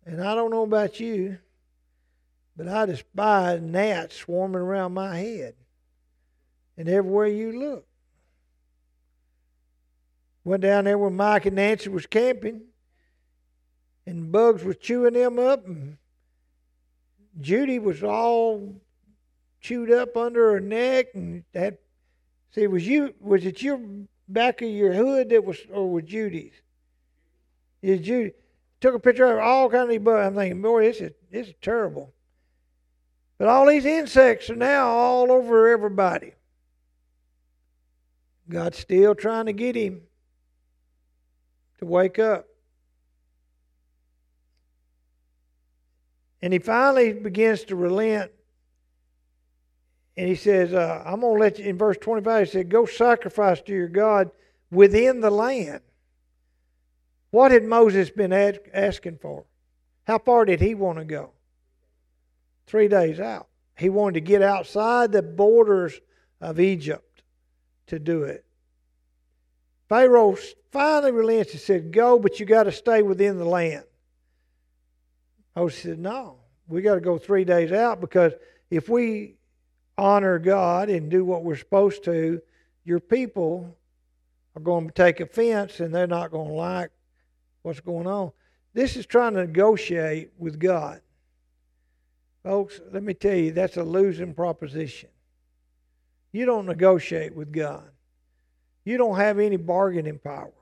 And 0.06 0.22
I 0.22 0.34
don't 0.34 0.50
know 0.50 0.64
about 0.64 1.00
you, 1.00 1.38
but 2.56 2.68
I 2.68 2.86
despise 2.86 3.60
gnats 3.60 4.16
swarming 4.16 4.60
around 4.60 4.94
my 4.94 5.16
head 5.16 5.54
and 6.76 6.88
everywhere 6.88 7.26
you 7.26 7.58
look. 7.58 7.86
Went 10.44 10.62
down 10.62 10.84
there 10.84 10.98
where 10.98 11.10
Mike 11.10 11.46
and 11.46 11.56
Nancy 11.56 11.88
was 11.88 12.06
camping 12.06 12.62
and 14.06 14.30
bugs 14.30 14.62
was 14.62 14.76
chewing 14.76 15.14
them 15.14 15.38
up. 15.38 15.66
And 15.66 15.96
Judy 17.40 17.78
was 17.78 18.02
all 18.02 18.80
chewed 19.60 19.90
up 19.90 20.16
under 20.16 20.52
her 20.52 20.60
neck, 20.60 21.06
and 21.14 21.44
that. 21.52 21.78
See, 22.50 22.66
was 22.66 22.86
you? 22.86 23.14
Was 23.20 23.44
it 23.44 23.62
your 23.62 23.80
back 24.28 24.62
of 24.62 24.68
your 24.68 24.92
hood 24.92 25.30
that 25.30 25.44
was, 25.44 25.58
or 25.70 25.90
was 25.90 26.04
Judy's? 26.04 26.54
Is 27.82 28.00
Judy 28.00 28.32
took 28.80 28.94
a 28.94 28.98
picture 28.98 29.24
of 29.24 29.38
all 29.38 29.70
kind 29.70 29.90
of 29.90 30.04
bugs. 30.04 30.26
I'm 30.26 30.34
thinking, 30.34 30.60
boy, 30.60 30.82
this 30.82 31.00
is 31.00 31.12
this 31.30 31.48
is 31.48 31.54
terrible. 31.62 32.12
But 33.38 33.48
all 33.48 33.66
these 33.66 33.86
insects 33.86 34.50
are 34.50 34.56
now 34.56 34.88
all 34.88 35.32
over 35.32 35.68
everybody. 35.68 36.34
God's 38.48 38.78
still 38.78 39.14
trying 39.14 39.46
to 39.46 39.54
get 39.54 39.74
him 39.74 40.02
to 41.78 41.86
wake 41.86 42.18
up. 42.18 42.46
And 46.42 46.52
he 46.52 46.58
finally 46.58 47.14
begins 47.14 47.64
to 47.64 47.76
relent. 47.76 48.30
And 50.16 50.28
he 50.28 50.36
says, 50.36 50.72
uh, 50.72 51.02
I'm 51.04 51.20
going 51.20 51.34
to 51.34 51.40
let 51.40 51.58
you, 51.58 51.64
in 51.64 51.76
verse 51.76 51.96
25, 52.00 52.46
he 52.46 52.52
said, 52.52 52.68
Go 52.68 52.86
sacrifice 52.86 53.60
to 53.62 53.72
your 53.72 53.88
God 53.88 54.30
within 54.70 55.20
the 55.20 55.30
land. 55.30 55.80
What 57.30 57.50
had 57.50 57.64
Moses 57.64 58.10
been 58.10 58.32
asking 58.32 59.18
for? 59.18 59.44
How 60.06 60.18
far 60.18 60.44
did 60.44 60.60
he 60.60 60.74
want 60.74 60.98
to 60.98 61.04
go? 61.04 61.30
Three 62.66 62.86
days 62.86 63.18
out. 63.18 63.48
He 63.76 63.88
wanted 63.88 64.14
to 64.14 64.20
get 64.20 64.40
outside 64.40 65.10
the 65.10 65.22
borders 65.22 66.00
of 66.40 66.60
Egypt 66.60 67.22
to 67.88 67.98
do 67.98 68.22
it. 68.22 68.44
Pharaoh 69.88 70.36
finally 70.70 71.12
relents 71.12 71.52
and 71.52 71.60
said, 71.60 71.92
Go, 71.92 72.18
but 72.18 72.38
you 72.38 72.46
got 72.46 72.64
to 72.64 72.72
stay 72.72 73.02
within 73.02 73.36
the 73.36 73.44
land. 73.44 73.84
Moses 75.56 75.82
said, 75.82 75.98
No, 75.98 76.38
we 76.68 76.82
got 76.82 76.94
to 76.94 77.00
go 77.00 77.18
three 77.18 77.44
days 77.44 77.72
out 77.72 78.00
because 78.00 78.32
if 78.70 78.88
we 78.88 79.36
honor 79.96 80.38
God 80.38 80.88
and 80.88 81.10
do 81.10 81.24
what 81.24 81.44
we're 81.44 81.56
supposed 81.56 82.04
to, 82.04 82.40
your 82.84 83.00
people 83.00 83.76
are 84.56 84.62
going 84.62 84.86
to 84.86 84.92
take 84.92 85.20
offense 85.20 85.80
and 85.80 85.94
they're 85.94 86.06
not 86.06 86.30
going 86.30 86.48
to 86.48 86.54
like 86.54 86.90
what's 87.62 87.80
going 87.80 88.06
on. 88.06 88.32
This 88.72 88.96
is 88.96 89.06
trying 89.06 89.34
to 89.34 89.40
negotiate 89.40 90.30
with 90.38 90.58
God. 90.58 91.00
Folks, 92.42 92.80
let 92.92 93.02
me 93.02 93.14
tell 93.14 93.34
you, 93.34 93.52
that's 93.52 93.76
a 93.76 93.82
losing 93.82 94.34
proposition. 94.34 95.08
You 96.32 96.44
don't 96.44 96.66
negotiate 96.66 97.34
with 97.34 97.52
God. 97.52 97.88
You 98.84 98.98
don't 98.98 99.16
have 99.16 99.38
any 99.38 99.56
bargaining 99.56 100.18
power. 100.18 100.52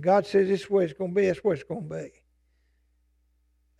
God 0.00 0.26
says 0.26 0.48
this 0.48 0.62
is 0.62 0.70
what 0.70 0.84
it's 0.84 0.92
going 0.92 1.10
to 1.10 1.14
be, 1.14 1.26
that's 1.26 1.44
what 1.44 1.52
it's 1.52 1.62
going 1.62 1.88
to 1.88 1.94
be. 1.94 2.10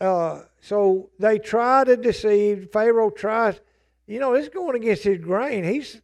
Uh, 0.01 0.43
so 0.61 1.11
they 1.19 1.39
try 1.39 1.83
to 1.85 1.97
deceive. 1.97 2.69
Pharaoh 2.73 3.11
tries, 3.11 3.61
you 4.09 4.19
know, 4.19 4.33
it's 4.33 4.49
going 4.49 4.75
against 4.75 5.05
his 5.05 5.19
grain. 5.19 5.65
He's, 5.65 6.01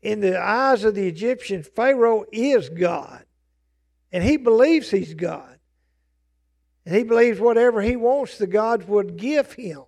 in 0.00 0.20
the 0.20 0.40
eyes 0.40 0.84
of 0.84 0.94
the 0.94 1.08
Egyptians, 1.08 1.68
Pharaoh 1.74 2.24
is 2.32 2.68
God. 2.68 3.24
And 4.12 4.22
he 4.22 4.36
believes 4.36 4.88
he's 4.88 5.12
God. 5.12 5.58
And 6.86 6.94
he 6.94 7.02
believes 7.02 7.40
whatever 7.40 7.82
he 7.82 7.96
wants, 7.96 8.38
the 8.38 8.46
gods 8.46 8.86
would 8.86 9.16
give 9.16 9.52
him 9.52 9.82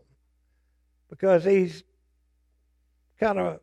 because 1.09 1.45
he's 1.45 1.85
kind 3.21 3.39
of 3.39 3.61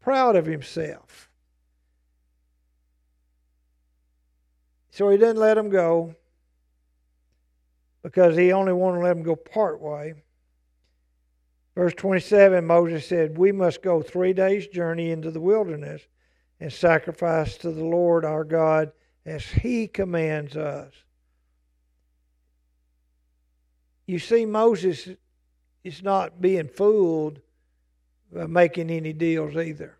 proud 0.00 0.36
of 0.36 0.46
himself. 0.46 1.28
So 4.90 5.10
he 5.10 5.18
didn't 5.18 5.38
let 5.38 5.58
him 5.58 5.68
go 5.68 6.14
because 8.04 8.36
he 8.36 8.52
only 8.52 8.72
wanted 8.72 8.98
to 8.98 9.04
let 9.04 9.16
him 9.16 9.24
go 9.24 9.34
part 9.34 9.80
way. 9.80 10.14
Verse 11.74 11.94
27 11.94 12.64
Moses 12.64 13.06
said, 13.06 13.36
We 13.36 13.52
must 13.52 13.82
go 13.82 14.00
three 14.00 14.32
days' 14.32 14.66
journey 14.68 15.10
into 15.10 15.30
the 15.30 15.40
wilderness 15.40 16.02
and 16.60 16.72
sacrifice 16.72 17.56
to 17.58 17.70
the 17.70 17.84
Lord 17.84 18.24
our 18.24 18.44
God 18.44 18.92
as 19.26 19.44
he 19.44 19.88
commands 19.88 20.56
us. 20.56 20.92
You 24.06 24.18
see, 24.18 24.44
Moses 24.46 25.08
is 25.82 26.02
not 26.02 26.40
being 26.40 26.68
fooled 26.68 27.40
by 28.32 28.46
making 28.46 28.90
any 28.90 29.12
deals 29.12 29.56
either. 29.56 29.96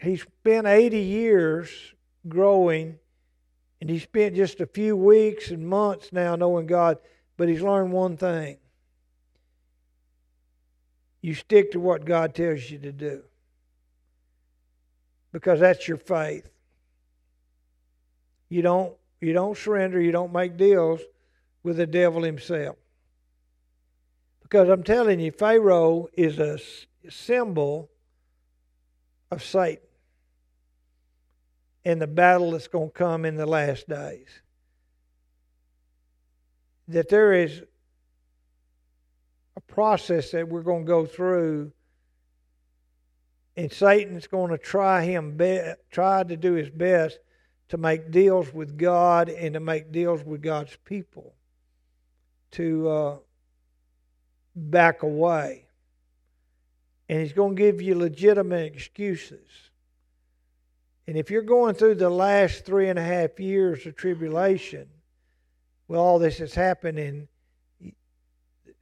He 0.00 0.16
spent 0.16 0.66
80 0.66 0.98
years 0.98 1.70
growing, 2.28 2.98
and 3.80 3.88
he 3.88 3.98
spent 3.98 4.36
just 4.36 4.60
a 4.60 4.66
few 4.66 4.96
weeks 4.96 5.50
and 5.50 5.66
months 5.66 6.12
now 6.12 6.36
knowing 6.36 6.66
God, 6.66 6.98
but 7.36 7.48
he's 7.48 7.62
learned 7.62 7.92
one 7.92 8.16
thing. 8.16 8.58
You 11.24 11.32
stick 11.32 11.72
to 11.72 11.80
what 11.80 12.04
God 12.04 12.34
tells 12.34 12.70
you 12.70 12.78
to 12.80 12.92
do 12.92 13.22
because 15.32 15.58
that's 15.58 15.88
your 15.88 15.96
faith. 15.96 16.50
You 18.50 18.60
don't 18.60 18.94
you 19.22 19.32
don't 19.32 19.56
surrender, 19.56 19.98
you 19.98 20.12
don't 20.12 20.34
make 20.34 20.58
deals 20.58 21.00
with 21.62 21.78
the 21.78 21.86
devil 21.86 22.22
himself. 22.22 22.76
Because 24.42 24.68
I'm 24.68 24.82
telling 24.82 25.18
you, 25.18 25.30
Pharaoh 25.30 26.08
is 26.12 26.38
a 26.38 26.58
symbol 27.08 27.88
of 29.30 29.42
Satan 29.42 29.88
in 31.86 32.00
the 32.00 32.06
battle 32.06 32.50
that's 32.50 32.68
going 32.68 32.90
to 32.90 32.94
come 32.94 33.24
in 33.24 33.36
the 33.36 33.46
last 33.46 33.88
days. 33.88 34.28
That 36.86 37.08
there 37.08 37.32
is 37.32 37.62
a 39.56 39.60
process 39.60 40.30
that 40.32 40.48
we're 40.48 40.62
going 40.62 40.84
to 40.84 40.88
go 40.88 41.06
through, 41.06 41.72
and 43.56 43.72
Satan's 43.72 44.26
going 44.26 44.50
to 44.50 44.58
try 44.58 45.04
him 45.04 45.36
be, 45.36 45.60
try 45.90 46.24
to 46.24 46.36
do 46.36 46.54
his 46.54 46.70
best 46.70 47.18
to 47.68 47.76
make 47.76 48.10
deals 48.10 48.52
with 48.52 48.76
God 48.76 49.28
and 49.28 49.54
to 49.54 49.60
make 49.60 49.92
deals 49.92 50.22
with 50.24 50.42
God's 50.42 50.76
people 50.84 51.34
to 52.52 52.88
uh, 52.88 53.16
back 54.54 55.02
away. 55.02 55.66
And 57.08 57.20
he's 57.20 57.32
going 57.32 57.56
to 57.56 57.62
give 57.62 57.82
you 57.82 57.96
legitimate 57.96 58.72
excuses. 58.72 59.48
And 61.06 61.16
if 61.16 61.30
you're 61.30 61.42
going 61.42 61.74
through 61.74 61.96
the 61.96 62.10
last 62.10 62.64
three 62.64 62.88
and 62.88 62.98
a 62.98 63.02
half 63.02 63.38
years 63.38 63.84
of 63.86 63.94
tribulation, 63.94 64.88
well, 65.86 66.00
all 66.00 66.18
this 66.18 66.38
has 66.38 66.54
happened, 66.54 66.98
and 66.98 67.28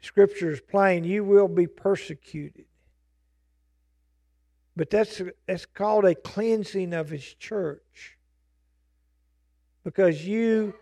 Scripture 0.03 0.51
is 0.51 0.61
plain, 0.61 1.05
you 1.05 1.25
will 1.25 1.49
be 1.49 1.67
persecuted. 1.67 2.67
But 4.77 4.91
that's, 4.91 5.23
that's 5.47 5.67
called 5.67 6.05
a 6.05 6.15
cleansing 6.15 6.93
of 6.93 7.09
His 7.11 7.25
church. 7.35 8.19
Because 9.85 10.25
you, 10.27 10.75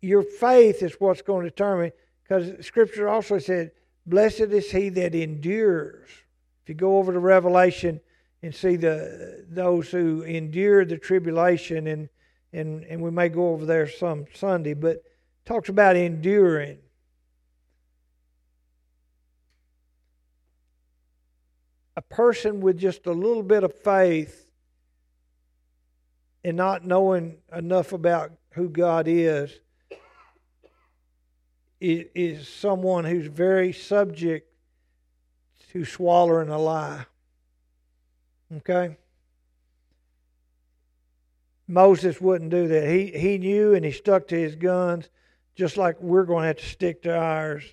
your 0.00 0.22
faith 0.22 0.82
is 0.82 0.94
what's 0.98 1.22
going 1.22 1.44
to 1.44 1.50
determine 1.50 1.92
because 2.22 2.64
Scripture 2.64 3.08
also 3.08 3.38
said, 3.38 3.72
Blessed 4.06 4.40
is 4.40 4.70
he 4.70 4.90
that 4.90 5.14
endures. 5.14 6.10
If 6.62 6.68
you 6.68 6.74
go 6.74 6.98
over 6.98 7.12
to 7.12 7.18
Revelation 7.18 8.00
and 8.42 8.54
see 8.54 8.76
the 8.76 9.46
those 9.48 9.90
who 9.90 10.22
endure 10.22 10.84
the 10.84 10.98
tribulation, 10.98 11.86
and, 11.86 12.08
and, 12.52 12.84
and 12.84 13.00
we 13.00 13.10
may 13.10 13.30
go 13.30 13.50
over 13.50 13.64
there 13.64 13.88
some 13.88 14.26
Sunday, 14.34 14.74
but 14.74 15.02
talks 15.46 15.68
about 15.70 15.96
enduring. 15.96 16.78
A 21.96 22.02
person 22.02 22.60
with 22.60 22.78
just 22.78 23.06
a 23.06 23.12
little 23.12 23.42
bit 23.42 23.64
of 23.64 23.72
faith 23.72 24.48
and 26.42 26.56
not 26.56 26.84
knowing 26.84 27.38
enough 27.52 27.92
about 27.92 28.32
who 28.52 28.68
God 28.68 29.06
is 29.08 29.60
is, 31.80 32.06
is 32.14 32.48
someone 32.48 33.04
who's 33.04 33.26
very 33.26 33.72
subject 33.72 34.50
to 35.72 35.84
swallowing 35.84 36.48
a 36.48 36.58
lie. 36.58 37.06
Okay? 38.56 38.96
Moses 41.66 42.20
wouldn't 42.20 42.50
do 42.50 42.68
that. 42.68 42.88
He, 42.88 43.06
he 43.06 43.38
knew 43.38 43.74
and 43.74 43.84
he 43.84 43.92
stuck 43.92 44.28
to 44.28 44.36
his 44.36 44.54
guns, 44.54 45.08
just 45.56 45.76
like 45.76 46.00
we're 46.00 46.24
going 46.24 46.42
to 46.42 46.48
have 46.48 46.56
to 46.58 46.66
stick 46.66 47.02
to 47.02 47.16
ours 47.16 47.64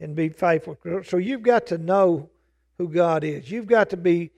and 0.00 0.14
be 0.14 0.28
faithful. 0.28 0.76
So 1.04 1.16
you've 1.16 1.42
got 1.42 1.66
to 1.68 1.78
know 1.78 2.30
who 2.82 2.88
God 2.88 3.22
is. 3.22 3.48
You've 3.48 3.68
got 3.68 3.90
to 3.90 3.96
be 3.96 4.32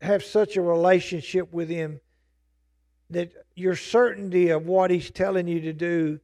have 0.00 0.22
such 0.22 0.56
a 0.56 0.62
relationship 0.62 1.52
with 1.52 1.68
Him 1.68 2.00
that 3.10 3.32
your 3.56 3.74
certainty 3.74 4.50
of 4.50 4.66
what 4.66 4.92
He's 4.92 5.10
telling 5.10 5.48
you 5.48 5.62
to 5.62 5.72
do 5.72 6.20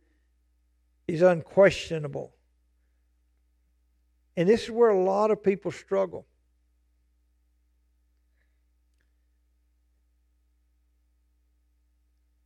is 1.09 1.21
unquestionable. 1.21 2.33
And 4.37 4.49
this 4.49 4.65
is 4.65 4.71
where 4.71 4.91
a 4.91 5.03
lot 5.03 5.33
of 5.33 5.43
people 5.43 5.73
struggle. 5.73 6.27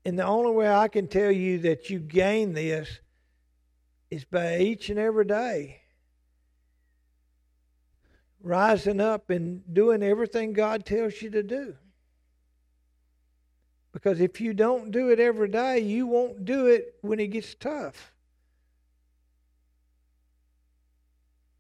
And 0.07 0.19
the 0.19 0.25
only 0.25 0.53
way 0.53 0.71
I 0.71 0.89
can 0.89 1.07
tell 1.07 1.31
you 1.31 1.59
that 1.61 1.91
you 1.91 1.99
gain 1.99 2.55
this 2.55 2.89
is 4.11 4.25
by 4.25 4.57
each 4.59 4.89
and 4.89 4.99
every 4.99 5.27
day 5.27 5.82
rising 8.43 9.01
up 9.01 9.31
and 9.31 9.63
doing 9.73 10.03
everything 10.03 10.53
God 10.53 10.85
tells 10.85 11.21
you 11.23 11.31
to 11.31 11.43
do. 11.43 11.75
Because 13.93 14.21
if 14.21 14.41
you 14.41 14.55
don't 14.55 14.91
do 14.91 15.11
it 15.11 15.21
every 15.21 15.49
day, 15.49 15.81
you 15.81 16.07
won't 16.07 16.45
do 16.45 16.67
it 16.67 16.95
when 17.03 17.21
it 17.21 17.29
gets 17.29 17.55
tough. 17.55 18.13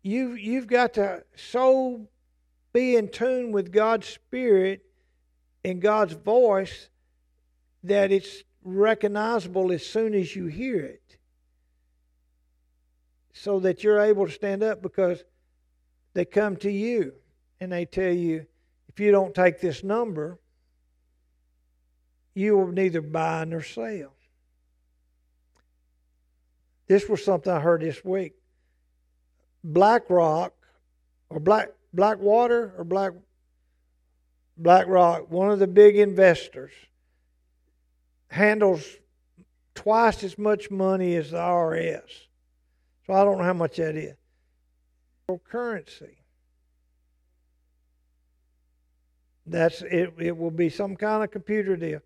You've, 0.02 0.38
you've 0.38 0.66
got 0.66 0.94
to 0.94 1.24
so 1.36 2.08
be 2.72 2.96
in 2.96 3.08
tune 3.08 3.52
with 3.52 3.70
God's 3.70 4.08
Spirit 4.08 4.84
and 5.64 5.80
God's 5.80 6.14
voice 6.14 6.88
that 7.84 8.10
it's 8.10 8.42
recognizable 8.64 9.70
as 9.70 9.84
soon 9.84 10.14
as 10.14 10.34
you 10.34 10.46
hear 10.46 10.80
it. 10.80 11.18
So 13.34 13.60
that 13.60 13.84
you're 13.84 14.00
able 14.00 14.26
to 14.26 14.32
stand 14.32 14.62
up 14.62 14.82
because 14.82 15.22
they 16.14 16.24
come 16.24 16.56
to 16.56 16.70
you 16.70 17.14
and 17.60 17.72
they 17.72 17.84
tell 17.84 18.12
you, 18.12 18.46
if 18.88 19.00
you 19.00 19.10
don't 19.10 19.34
take 19.34 19.60
this 19.60 19.82
number, 19.82 20.38
you 22.34 22.56
will 22.56 22.72
neither 22.72 23.00
buy 23.00 23.44
nor 23.44 23.62
sell. 23.62 24.14
This 26.86 27.08
was 27.08 27.24
something 27.24 27.52
I 27.52 27.60
heard 27.60 27.80
this 27.80 28.04
week. 28.04 28.34
BlackRock 29.64 30.52
or 31.30 31.40
Black 31.40 31.68
Blackwater 31.94 32.74
or 32.76 32.84
Black 32.84 33.12
BlackRock, 34.56 35.30
one 35.30 35.50
of 35.50 35.58
the 35.58 35.66
big 35.66 35.96
investors, 35.96 36.72
handles 38.28 38.84
twice 39.74 40.22
as 40.24 40.38
much 40.38 40.70
money 40.70 41.14
as 41.16 41.30
the 41.30 41.38
IRS. 41.38 42.26
So 43.06 43.12
I 43.14 43.24
don't 43.24 43.38
know 43.38 43.44
how 43.44 43.52
much 43.52 43.76
that 43.76 43.96
is. 43.96 44.16
Currency. 45.44 46.18
That's 49.46 49.82
it. 49.82 50.12
It 50.18 50.36
will 50.36 50.50
be 50.50 50.68
some 50.68 50.96
kind 50.96 51.24
of 51.24 51.30
computer 51.30 51.76
deal. 51.76 52.00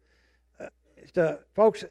Uh, 1.16 1.37
folks, 1.55 1.85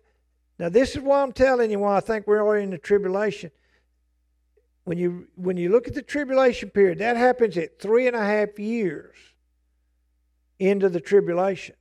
now 0.60 0.70
this 0.70 0.96
is 0.96 1.02
why 1.02 1.22
I'm 1.22 1.32
telling 1.32 1.72
you 1.72 1.80
why 1.80 1.98
I 1.98 2.00
think 2.00 2.28
we're 2.28 2.42
already 2.42 2.64
in 2.64 2.70
the 2.70 2.78
tribulation 2.78 3.52
when 4.86 5.00
you 5.00 5.28
when 5.36 5.58
you 5.58 5.70
look 5.70 5.88
at 5.88 5.94
the 5.94 6.02
tribulation 6.02 6.70
period, 6.70 7.00
that 7.00 7.18
happens 7.18 7.58
at 7.58 7.80
three 7.80 8.08
and 8.08 8.16
a 8.16 8.24
half 8.24 8.58
years 8.58 9.16
into 10.60 10.90
the 10.90 11.02
tribulation. 11.02 11.76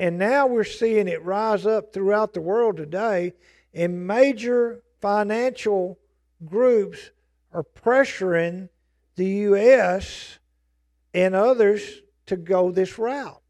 And 0.00 0.18
now 0.18 0.46
we're 0.46 0.64
seeing 0.64 1.08
it 1.08 1.22
rise 1.22 1.64
up 1.64 1.92
throughout 1.92 2.34
the 2.34 2.40
world 2.40 2.76
today, 2.76 3.32
and 3.72 4.06
major 4.06 4.82
financial 5.00 5.98
groups 6.44 7.10
are 7.54 7.64
pressuring 7.64 8.68
the 9.16 9.26
U.S. 9.26 10.38
and 11.14 11.34
others 11.34 12.02
to 12.26 12.36
go 12.36 12.70
this 12.70 12.98
route. 12.98 13.40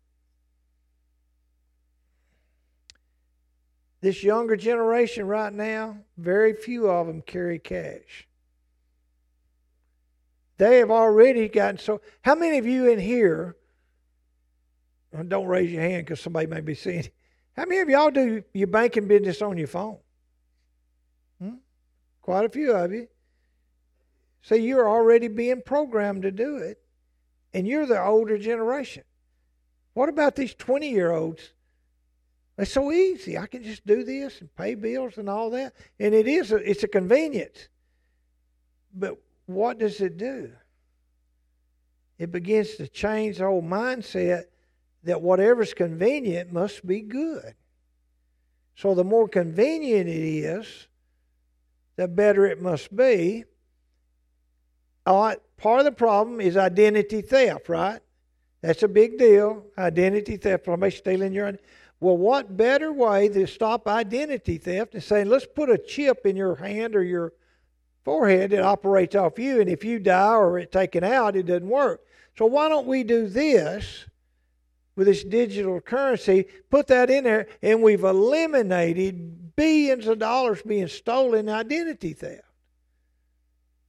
This 4.02 4.22
younger 4.22 4.56
generation 4.56 5.26
right 5.26 5.52
now, 5.52 5.96
very 6.18 6.52
few 6.52 6.90
of 6.90 7.06
them 7.06 7.22
carry 7.22 7.58
cash. 7.58 8.28
They 10.58 10.78
have 10.78 10.90
already 10.90 11.48
gotten 11.48 11.78
so. 11.78 12.02
How 12.22 12.34
many 12.34 12.58
of 12.58 12.66
you 12.66 12.90
in 12.90 12.98
here, 12.98 13.56
don't 15.26 15.46
raise 15.46 15.72
your 15.72 15.80
hand 15.80 16.04
because 16.04 16.20
somebody 16.20 16.46
may 16.46 16.60
be 16.60 16.74
seeing 16.74 17.08
How 17.56 17.64
many 17.64 17.80
of 17.80 17.88
y'all 17.88 18.10
do 18.10 18.42
your 18.52 18.66
banking 18.66 19.06
business 19.08 19.40
on 19.40 19.56
your 19.56 19.68
phone? 19.68 19.98
Hmm? 21.40 21.54
Quite 22.20 22.44
a 22.44 22.48
few 22.48 22.72
of 22.72 22.92
you. 22.92 23.08
See, 24.44 24.56
you're 24.56 24.88
already 24.88 25.28
being 25.28 25.60
programmed 25.60 26.22
to 26.22 26.30
do 26.30 26.56
it, 26.56 26.78
and 27.52 27.66
you're 27.66 27.86
the 27.86 28.02
older 28.02 28.38
generation. 28.38 29.02
What 29.92 30.08
about 30.08 30.36
these 30.36 30.54
20 30.54 30.90
year 30.90 31.12
olds 31.12 31.52
it's 32.56 32.72
so 32.72 32.92
easy. 32.92 33.36
I 33.36 33.46
can 33.46 33.64
just 33.64 33.84
do 33.86 34.04
this 34.04 34.40
and 34.40 34.54
pay 34.54 34.74
bills 34.74 35.18
and 35.18 35.28
all 35.28 35.50
that. 35.50 35.74
And 35.98 36.14
it 36.14 36.28
is 36.28 36.52
a, 36.52 36.56
it's 36.56 36.84
a 36.84 36.88
convenience. 36.88 37.68
But 38.94 39.18
what 39.46 39.78
does 39.78 40.00
it 40.00 40.16
do? 40.16 40.52
It 42.18 42.30
begins 42.30 42.76
to 42.76 42.86
change 42.86 43.38
the 43.38 43.44
whole 43.44 43.62
mindset 43.62 44.44
that 45.02 45.20
whatever's 45.20 45.74
convenient 45.74 46.52
must 46.52 46.86
be 46.86 47.00
good. 47.00 47.54
So 48.76 48.94
the 48.94 49.04
more 49.04 49.28
convenient 49.28 50.08
it 50.08 50.14
is, 50.14 50.86
the 51.96 52.06
better 52.06 52.46
it 52.46 52.62
must 52.62 52.94
be. 52.94 53.44
All 55.06 55.22
right, 55.22 55.38
part 55.56 55.80
of 55.80 55.84
the 55.84 55.92
problem 55.92 56.40
is 56.40 56.56
identity 56.56 57.20
theft, 57.20 57.68
right? 57.68 58.00
That's 58.62 58.82
a 58.82 58.88
big 58.88 59.18
deal. 59.18 59.66
Identity 59.76 60.38
theft. 60.38 60.64
Somebody 60.64 60.96
stealing 60.96 61.34
your. 61.34 61.58
Well, 62.00 62.16
what 62.16 62.56
better 62.56 62.92
way 62.92 63.28
to 63.28 63.46
stop 63.46 63.86
identity 63.86 64.58
theft 64.58 64.92
than 64.92 65.00
saying, 65.00 65.28
let's 65.28 65.46
put 65.46 65.70
a 65.70 65.78
chip 65.78 66.26
in 66.26 66.36
your 66.36 66.54
hand 66.56 66.96
or 66.96 67.02
your 67.02 67.32
forehead 68.04 68.50
that 68.50 68.62
operates 68.62 69.14
off 69.14 69.38
you, 69.38 69.60
and 69.60 69.68
if 69.70 69.84
you 69.84 69.98
die 69.98 70.34
or 70.34 70.58
it's 70.58 70.72
taken 70.72 71.04
out, 71.04 71.36
it 71.36 71.46
doesn't 71.46 71.68
work. 71.68 72.02
So 72.36 72.46
why 72.46 72.68
don't 72.68 72.86
we 72.86 73.04
do 73.04 73.26
this 73.26 74.06
with 74.96 75.06
this 75.06 75.24
digital 75.24 75.80
currency, 75.80 76.46
put 76.70 76.86
that 76.88 77.10
in 77.10 77.24
there, 77.24 77.48
and 77.62 77.82
we've 77.82 78.04
eliminated 78.04 79.56
billions 79.56 80.06
of 80.06 80.18
dollars 80.18 80.62
being 80.62 80.88
stolen 80.88 81.48
identity 81.48 82.12
theft. 82.12 82.42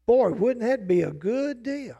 Boy, 0.05 0.31
wouldn't 0.31 0.65
that 0.65 0.87
be 0.87 1.01
a 1.01 1.11
good 1.11 1.63
deal? 1.63 1.97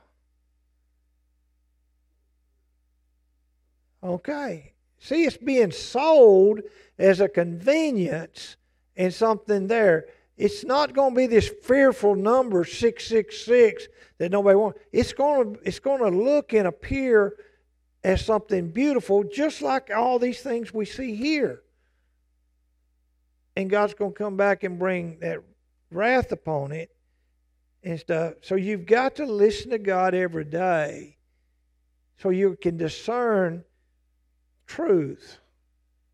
Okay. 4.03 4.73
See, 4.99 5.25
it's 5.25 5.37
being 5.37 5.71
sold 5.71 6.61
as 6.99 7.19
a 7.19 7.27
convenience 7.27 8.57
and 8.95 9.13
something 9.13 9.67
there. 9.67 10.07
It's 10.37 10.63
not 10.63 10.93
going 10.93 11.11
to 11.11 11.17
be 11.17 11.27
this 11.27 11.49
fearful 11.63 12.15
number 12.15 12.63
666 12.63 13.87
that 14.17 14.31
nobody 14.31 14.55
wants. 14.55 14.79
It's 14.91 15.13
going 15.13 15.55
to 15.55 15.59
it's 15.63 15.79
going 15.79 16.01
to 16.01 16.17
look 16.17 16.53
and 16.53 16.67
appear 16.67 17.35
as 18.03 18.23
something 18.23 18.69
beautiful 18.69 19.23
just 19.23 19.61
like 19.61 19.89
all 19.89 20.19
these 20.19 20.41
things 20.41 20.73
we 20.73 20.85
see 20.85 21.15
here. 21.15 21.61
And 23.55 23.69
God's 23.69 23.93
going 23.93 24.11
to 24.11 24.17
come 24.17 24.37
back 24.37 24.63
and 24.63 24.77
bring 24.77 25.19
that 25.19 25.39
wrath 25.89 26.31
upon 26.31 26.71
it 26.71 26.94
and 27.85 27.99
stuff. 27.99 28.33
So 28.41 28.55
you've 28.55 28.85
got 28.85 29.15
to 29.17 29.25
listen 29.25 29.69
to 29.69 29.77
God 29.77 30.13
every 30.15 30.43
day 30.43 31.17
so 32.17 32.29
you 32.29 32.57
can 32.59 32.77
discern 32.77 33.63
truth, 34.65 35.39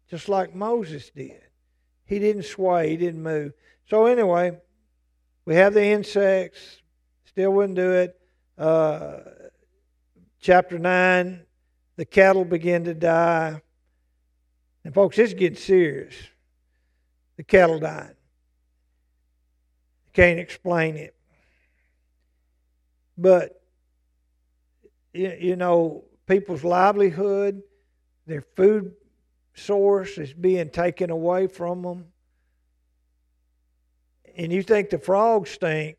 just 0.10 0.28
like 0.28 0.54
Moses 0.54 1.10
did. 1.10 1.42
He 2.06 2.20
didn't 2.20 2.44
sway, 2.44 2.90
he 2.90 2.98
didn't 2.98 3.24
move. 3.24 3.54
So, 3.90 4.06
anyway, 4.06 4.58
we 5.46 5.56
have 5.56 5.74
the 5.74 5.86
insects, 5.86 6.82
still 7.26 7.52
wouldn't 7.52 7.78
do 7.78 7.92
it. 7.92 8.20
Uh, 8.58 9.20
chapter 10.42 10.78
9, 10.78 11.46
the 11.96 12.06
cattle 12.06 12.44
begin 12.44 12.84
to 12.84 12.94
die. 12.94 13.62
And, 14.84 14.94
folks, 14.94 15.16
this 15.16 15.30
is 15.30 15.34
getting 15.36 15.58
serious. 15.58 16.16
The 17.38 17.44
cattle 17.44 17.80
dying. 17.80 18.16
Can't 20.14 20.40
explain 20.40 20.98
it. 20.98 21.16
But, 23.18 23.62
you 25.14 25.56
know, 25.56 26.06
people's 26.28 26.64
livelihood 26.64 27.62
their 28.28 28.42
food 28.56 28.94
source 29.56 30.18
is 30.18 30.34
being 30.34 30.70
taken 30.70 31.10
away 31.10 31.48
from 31.48 31.82
them. 31.82 32.06
And 34.38 34.52
you 34.52 34.64
think 34.64 34.90
the 34.90 34.98
frogs 34.98 35.50
stink, 35.50 35.98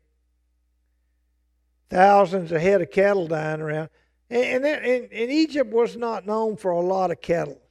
thousands 1.89 2.51
of 2.51 2.61
head 2.61 2.81
of 2.81 2.89
cattle 2.89 3.27
dying 3.27 3.61
around. 3.61 3.89
And, 4.29 4.65
and, 4.65 4.65
and, 4.65 5.13
and 5.13 5.31
Egypt 5.31 5.71
was 5.71 5.95
not 5.95 6.25
known 6.25 6.57
for 6.57 6.71
a 6.71 6.79
lot 6.79 7.11
of 7.11 7.21
cattle, 7.21 7.61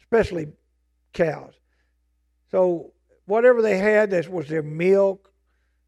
especially 0.00 0.48
cows. 1.12 1.54
So 2.50 2.92
whatever 3.26 3.62
they 3.62 3.78
had, 3.78 4.10
this 4.10 4.28
was 4.28 4.48
their 4.48 4.62
milk. 4.62 5.30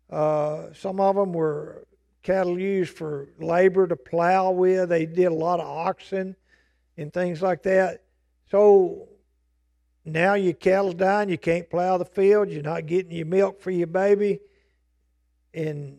Uh, 0.09 0.67
some 0.73 1.01
of 1.01 1.17
them 1.17 1.33
were 1.33 1.85
cattle 2.25 2.59
used 2.59 2.97
for 2.97 3.29
labor 3.39 3.87
to 3.87 3.95
plow 3.95 4.51
with. 4.51 4.89
They 4.89 5.07
did 5.07 5.27
a 5.27 5.35
lot 5.35 5.61
of 5.61 5.67
oxen 5.67 6.35
and 6.97 7.13
things 7.13 7.41
like 7.41 7.63
that. 7.63 8.03
So 8.51 9.09
now 10.05 10.35
your 10.35 10.55
cattle's 10.55 10.95
dying, 10.95 11.29
you 11.29 11.39
can't 11.39 11.71
plow 11.71 11.99
the 11.99 12.05
field, 12.05 12.51
you're 12.51 12.63
not 12.63 12.87
getting 12.87 13.13
your 13.13 13.27
milk 13.27 13.61
for 13.61 13.71
your 13.71 13.87
baby. 13.87 14.41
And, 15.53 15.99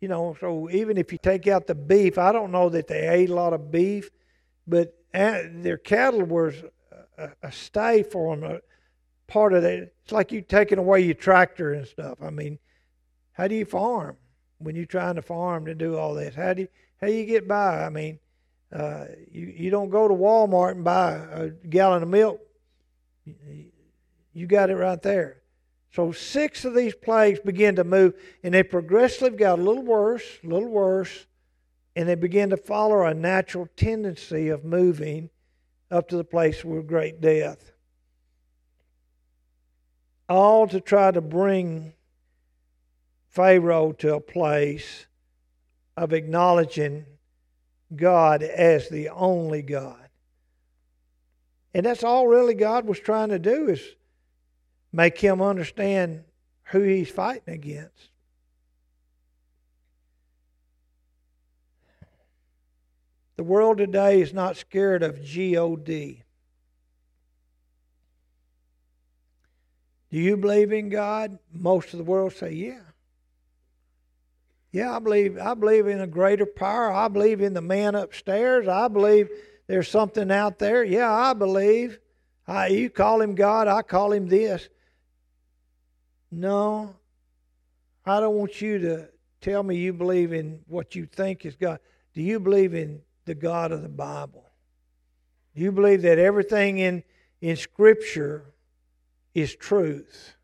you 0.00 0.08
know, 0.08 0.36
so 0.40 0.70
even 0.70 0.96
if 0.96 1.12
you 1.12 1.18
take 1.18 1.46
out 1.46 1.66
the 1.66 1.74
beef, 1.74 2.16
I 2.16 2.32
don't 2.32 2.50
know 2.50 2.68
that 2.70 2.88
they 2.88 3.08
ate 3.08 3.30
a 3.30 3.34
lot 3.34 3.52
of 3.52 3.70
beef, 3.70 4.10
but 4.66 4.94
their 5.12 5.78
cattle 5.78 6.22
was 6.22 6.54
a, 7.18 7.30
a 7.42 7.52
stay 7.52 8.02
for 8.02 8.34
them, 8.34 8.50
a 8.50 8.60
part 9.26 9.52
of 9.52 9.62
that. 9.62 9.92
It's 10.04 10.12
like 10.12 10.32
you 10.32 10.42
taking 10.42 10.78
away 10.78 11.00
your 11.00 11.14
tractor 11.14 11.72
and 11.72 11.86
stuff. 11.86 12.18
I 12.22 12.30
mean, 12.30 12.58
how 13.32 13.48
do 13.48 13.54
you 13.54 13.64
farm 13.64 14.16
when 14.58 14.76
you're 14.76 14.86
trying 14.86 15.16
to 15.16 15.22
farm 15.22 15.66
to 15.66 15.74
do 15.74 15.96
all 15.96 16.14
this? 16.14 16.34
How 16.34 16.54
do 16.54 16.62
you, 16.62 16.68
how 17.00 17.06
do 17.06 17.12
you 17.12 17.24
get 17.24 17.48
by? 17.48 17.84
I 17.84 17.88
mean, 17.88 18.18
uh, 18.72 19.06
you, 19.30 19.46
you 19.46 19.70
don't 19.70 19.90
go 19.90 20.08
to 20.08 20.14
Walmart 20.14 20.72
and 20.72 20.84
buy 20.84 21.12
a 21.12 21.50
gallon 21.50 22.02
of 22.02 22.08
milk. 22.08 22.40
You 24.32 24.46
got 24.46 24.70
it 24.70 24.76
right 24.76 25.00
there. 25.02 25.42
So 25.94 26.10
six 26.10 26.64
of 26.64 26.74
these 26.74 26.94
plagues 26.94 27.38
begin 27.40 27.76
to 27.76 27.84
move, 27.84 28.14
and 28.42 28.54
they 28.54 28.62
progressively 28.62 29.36
got 29.36 29.58
a 29.58 29.62
little 29.62 29.82
worse, 29.82 30.24
a 30.42 30.46
little 30.46 30.70
worse, 30.70 31.26
and 31.94 32.08
they 32.08 32.14
begin 32.14 32.48
to 32.50 32.56
follow 32.56 33.02
a 33.04 33.12
natural 33.12 33.68
tendency 33.76 34.48
of 34.48 34.64
moving 34.64 35.28
up 35.90 36.08
to 36.08 36.16
the 36.16 36.24
place 36.24 36.64
of 36.64 36.86
great 36.86 37.20
death. 37.20 37.72
All 40.30 40.66
to 40.68 40.80
try 40.80 41.10
to 41.10 41.20
bring 41.20 41.92
Pharaoh 43.32 43.92
to 43.92 44.14
a 44.14 44.20
place 44.20 45.06
of 45.96 46.12
acknowledging 46.12 47.06
God 47.96 48.42
as 48.42 48.90
the 48.90 49.08
only 49.08 49.62
God. 49.62 50.08
And 51.72 51.86
that's 51.86 52.04
all 52.04 52.26
really 52.26 52.52
God 52.52 52.86
was 52.86 53.00
trying 53.00 53.30
to 53.30 53.38
do 53.38 53.70
is 53.70 53.82
make 54.92 55.18
him 55.18 55.40
understand 55.40 56.24
who 56.64 56.82
he's 56.82 57.08
fighting 57.08 57.54
against. 57.54 58.10
The 63.36 63.44
world 63.44 63.78
today 63.78 64.20
is 64.20 64.34
not 64.34 64.58
scared 64.58 65.02
of 65.02 65.24
God. 65.24 66.22
Do 70.10 70.18
you 70.18 70.36
believe 70.36 70.70
in 70.70 70.90
God? 70.90 71.38
Most 71.50 71.94
of 71.94 71.98
the 71.98 72.04
world 72.04 72.34
say, 72.34 72.52
yeah. 72.52 72.91
Yeah, 74.72 74.96
I 74.96 74.98
believe 74.98 75.38
I 75.38 75.54
believe 75.54 75.86
in 75.86 76.00
a 76.00 76.06
greater 76.06 76.46
power. 76.46 76.90
I 76.90 77.08
believe 77.08 77.42
in 77.42 77.52
the 77.52 77.60
man 77.60 77.94
upstairs. 77.94 78.66
I 78.66 78.88
believe 78.88 79.28
there's 79.66 79.88
something 79.88 80.30
out 80.30 80.58
there. 80.58 80.82
Yeah, 80.82 81.12
I 81.12 81.34
believe. 81.34 81.98
I, 82.46 82.68
you 82.68 82.90
call 82.90 83.20
him 83.20 83.34
God, 83.34 83.68
I 83.68 83.82
call 83.82 84.12
him 84.12 84.26
this. 84.26 84.68
No, 86.30 86.96
I 88.04 88.18
don't 88.18 88.34
want 88.34 88.60
you 88.60 88.78
to 88.80 89.08
tell 89.40 89.62
me 89.62 89.76
you 89.76 89.92
believe 89.92 90.32
in 90.32 90.60
what 90.66 90.94
you 90.94 91.06
think 91.06 91.44
is 91.44 91.54
God. 91.54 91.78
Do 92.14 92.22
you 92.22 92.40
believe 92.40 92.74
in 92.74 93.00
the 93.26 93.34
God 93.34 93.70
of 93.70 93.82
the 93.82 93.88
Bible? 93.88 94.44
Do 95.54 95.62
you 95.62 95.70
believe 95.70 96.02
that 96.02 96.18
everything 96.18 96.78
in, 96.78 97.02
in 97.40 97.56
Scripture 97.56 98.54
is 99.34 99.54
truth? 99.54 100.34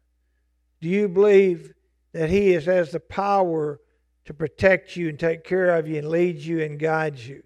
Do 0.80 0.88
you 0.88 1.08
believe 1.08 1.72
that 2.12 2.30
He 2.30 2.52
is, 2.52 2.66
has 2.66 2.92
the 2.92 3.00
power 3.00 3.80
to 4.28 4.34
protect 4.34 4.96
you 4.96 5.08
and 5.08 5.18
take 5.18 5.42
care 5.42 5.74
of 5.74 5.88
you 5.88 5.98
and 5.98 6.08
lead 6.08 6.38
you 6.38 6.62
and 6.62 6.78
guide 6.78 7.18
you? 7.18 7.42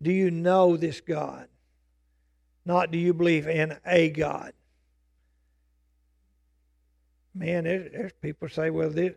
Do 0.00 0.12
you 0.12 0.30
know 0.30 0.76
this 0.76 1.00
God? 1.00 1.48
Not 2.64 2.90
do 2.90 2.98
you 2.98 3.12
believe 3.12 3.46
in 3.46 3.76
a 3.84 4.10
God? 4.10 4.54
man, 7.34 7.64
there's, 7.64 7.90
there's 7.92 8.12
people 8.22 8.48
say, 8.48 8.70
well, 8.70 8.90
this, 8.90 9.14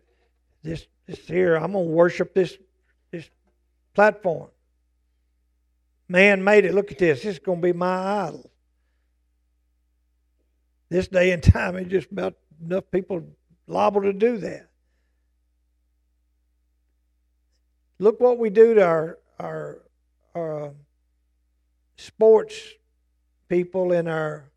this, 0.64 0.88
this 1.06 1.20
here, 1.20 1.56
I'm 1.56 1.74
going 1.74 1.86
to 1.86 1.92
worship 1.92 2.34
this, 2.34 2.58
this 3.12 3.30
platform. 3.94 4.50
Man 6.10 6.44
made 6.44 6.66
it. 6.66 6.74
Look 6.74 6.92
at 6.92 6.98
this. 6.98 7.24
This 7.24 7.34
is 7.36 7.40
going 7.40 7.62
to 7.62 7.68
be 7.68 7.74
my 7.74 8.26
idol. 8.28 8.50
This 10.90 11.08
day 11.08 11.32
and 11.32 11.44
time, 11.44 11.76
it's 11.76 11.90
just 11.90 12.12
about 12.12 12.36
enough 12.64 12.86
people 12.92 13.22
liable 13.68 14.02
to 14.02 14.14
do 14.14 14.38
that. 14.38 14.70
Look 18.00 18.20
what 18.20 18.38
we 18.38 18.50
do 18.50 18.76
to 18.76 18.86
our 18.86 19.18
our, 19.40 19.82
our 20.36 20.66
uh, 20.66 20.70
sports 21.96 22.56
people 23.48 23.92
and 23.92 24.08
our 24.08 24.52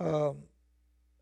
um, 0.00 0.38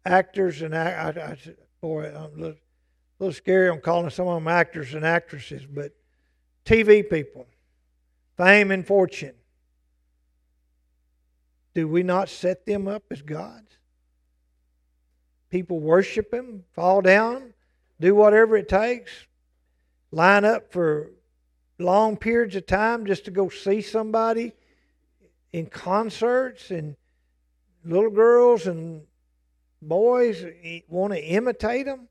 actors 0.04 0.62
and 0.62 0.76
I, 0.76 1.12
I, 1.16 1.37
boy, 1.80 2.06
I'm 2.06 2.14
a 2.14 2.37
little, 2.37 2.50
a 2.50 3.18
little 3.18 3.33
scary. 3.33 3.68
I'm 3.68 3.80
calling 3.80 4.11
some 4.11 4.28
of 4.28 4.35
them 4.35 4.48
actors 4.48 4.94
and 4.94 5.04
actresses, 5.04 5.66
but 5.66 5.92
TV 6.64 7.09
people, 7.09 7.46
fame 8.37 8.70
and 8.70 8.87
fortune. 8.87 9.35
Do 11.74 11.88
we 11.88 12.02
not 12.02 12.28
set 12.28 12.66
them 12.66 12.88
up 12.88 13.04
as 13.11 13.22
gods? 13.22 13.76
People 15.50 15.80
worship 15.80 16.30
them, 16.30 16.64
fall 16.72 17.00
down, 17.00 17.54
do 18.00 18.14
whatever 18.14 18.56
it 18.56 18.68
takes, 18.68 19.11
line 20.12 20.44
up 20.44 20.73
for 20.73 21.12
long 21.79 22.16
periods 22.16 22.57
of 22.57 22.66
time 22.66 23.07
just 23.07 23.25
to 23.25 23.31
go 23.31 23.49
see 23.49 23.81
somebody 23.81 24.53
in 25.53 25.66
concerts 25.66 26.70
and 26.70 26.96
little 27.85 28.11
girls 28.11 28.66
and 28.66 29.03
boys 29.81 30.44
want 30.88 31.12
to 31.12 31.23
imitate 31.23 31.87
them? 31.87 32.09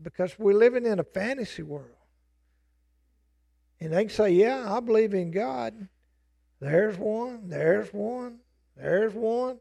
Because 0.00 0.38
we're 0.38 0.54
living 0.54 0.86
in 0.86 1.00
a 1.00 1.04
fantasy 1.04 1.62
world. 1.62 1.90
And 3.80 3.92
they 3.92 4.04
can 4.04 4.10
say, 4.10 4.30
Yeah, 4.30 4.72
I 4.72 4.80
believe 4.80 5.14
in 5.14 5.30
God. 5.30 5.88
There's 6.60 6.96
one, 6.96 7.48
there's 7.48 7.92
one, 7.92 8.38
there's 8.76 9.14
one. 9.14 9.58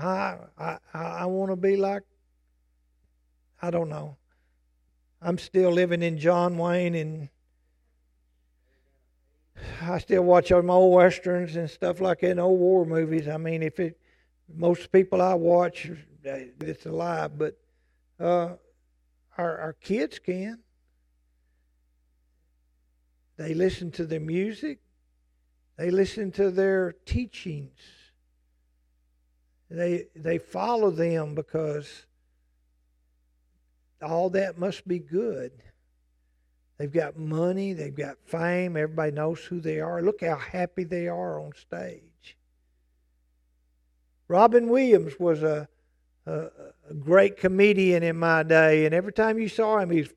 I, 0.00 0.38
I, 0.58 0.78
I 0.94 1.26
want 1.26 1.50
to 1.50 1.56
be 1.56 1.76
like, 1.76 2.02
I 3.62 3.70
don't 3.70 3.88
know. 3.88 4.16
I'm 5.22 5.38
still 5.38 5.70
living 5.70 6.02
in 6.02 6.18
John 6.18 6.56
Wayne 6.56 6.94
and 6.94 7.28
I 9.82 9.98
still 9.98 10.22
watch 10.22 10.48
them 10.48 10.70
old 10.70 10.94
westerns 10.94 11.56
and 11.56 11.68
stuff 11.68 12.00
like 12.00 12.20
that, 12.20 12.38
old 12.38 12.58
war 12.58 12.86
movies. 12.86 13.28
I 13.28 13.36
mean, 13.36 13.62
if 13.62 13.78
it, 13.78 13.98
most 14.52 14.90
people 14.90 15.20
I 15.20 15.34
watch, 15.34 15.90
it's 16.24 16.86
a 16.86 16.92
lie, 16.92 17.28
but 17.28 17.58
uh, 18.18 18.54
our 19.38 19.58
our 19.58 19.76
kids 19.80 20.18
can. 20.18 20.58
They 23.36 23.54
listen 23.54 23.90
to 23.92 24.04
their 24.04 24.20
music. 24.20 24.80
They 25.76 25.90
listen 25.90 26.30
to 26.32 26.50
their 26.50 26.92
teachings. 27.06 27.78
They 29.70 30.06
they 30.16 30.38
follow 30.38 30.90
them 30.90 31.34
because 31.34 32.06
all 34.02 34.30
that 34.30 34.58
must 34.58 34.86
be 34.86 34.98
good. 34.98 35.52
They've 36.78 36.90
got 36.90 37.18
money, 37.18 37.74
they've 37.74 37.94
got 37.94 38.16
fame, 38.24 38.76
everybody 38.76 39.12
knows 39.12 39.44
who 39.44 39.60
they 39.60 39.80
are. 39.80 40.00
Look 40.00 40.22
how 40.22 40.36
happy 40.36 40.84
they 40.84 41.08
are 41.08 41.38
on 41.38 41.52
stage. 41.54 42.38
Robin 44.28 44.68
Williams 44.68 45.20
was 45.20 45.42
a, 45.42 45.68
a, 46.24 46.48
a 46.88 46.94
great 46.94 47.36
comedian 47.36 48.02
in 48.02 48.16
my 48.16 48.42
day, 48.42 48.86
and 48.86 48.94
every 48.94 49.12
time 49.12 49.38
you 49.38 49.48
saw 49.48 49.78
him, 49.78 49.90
he's 49.90 50.08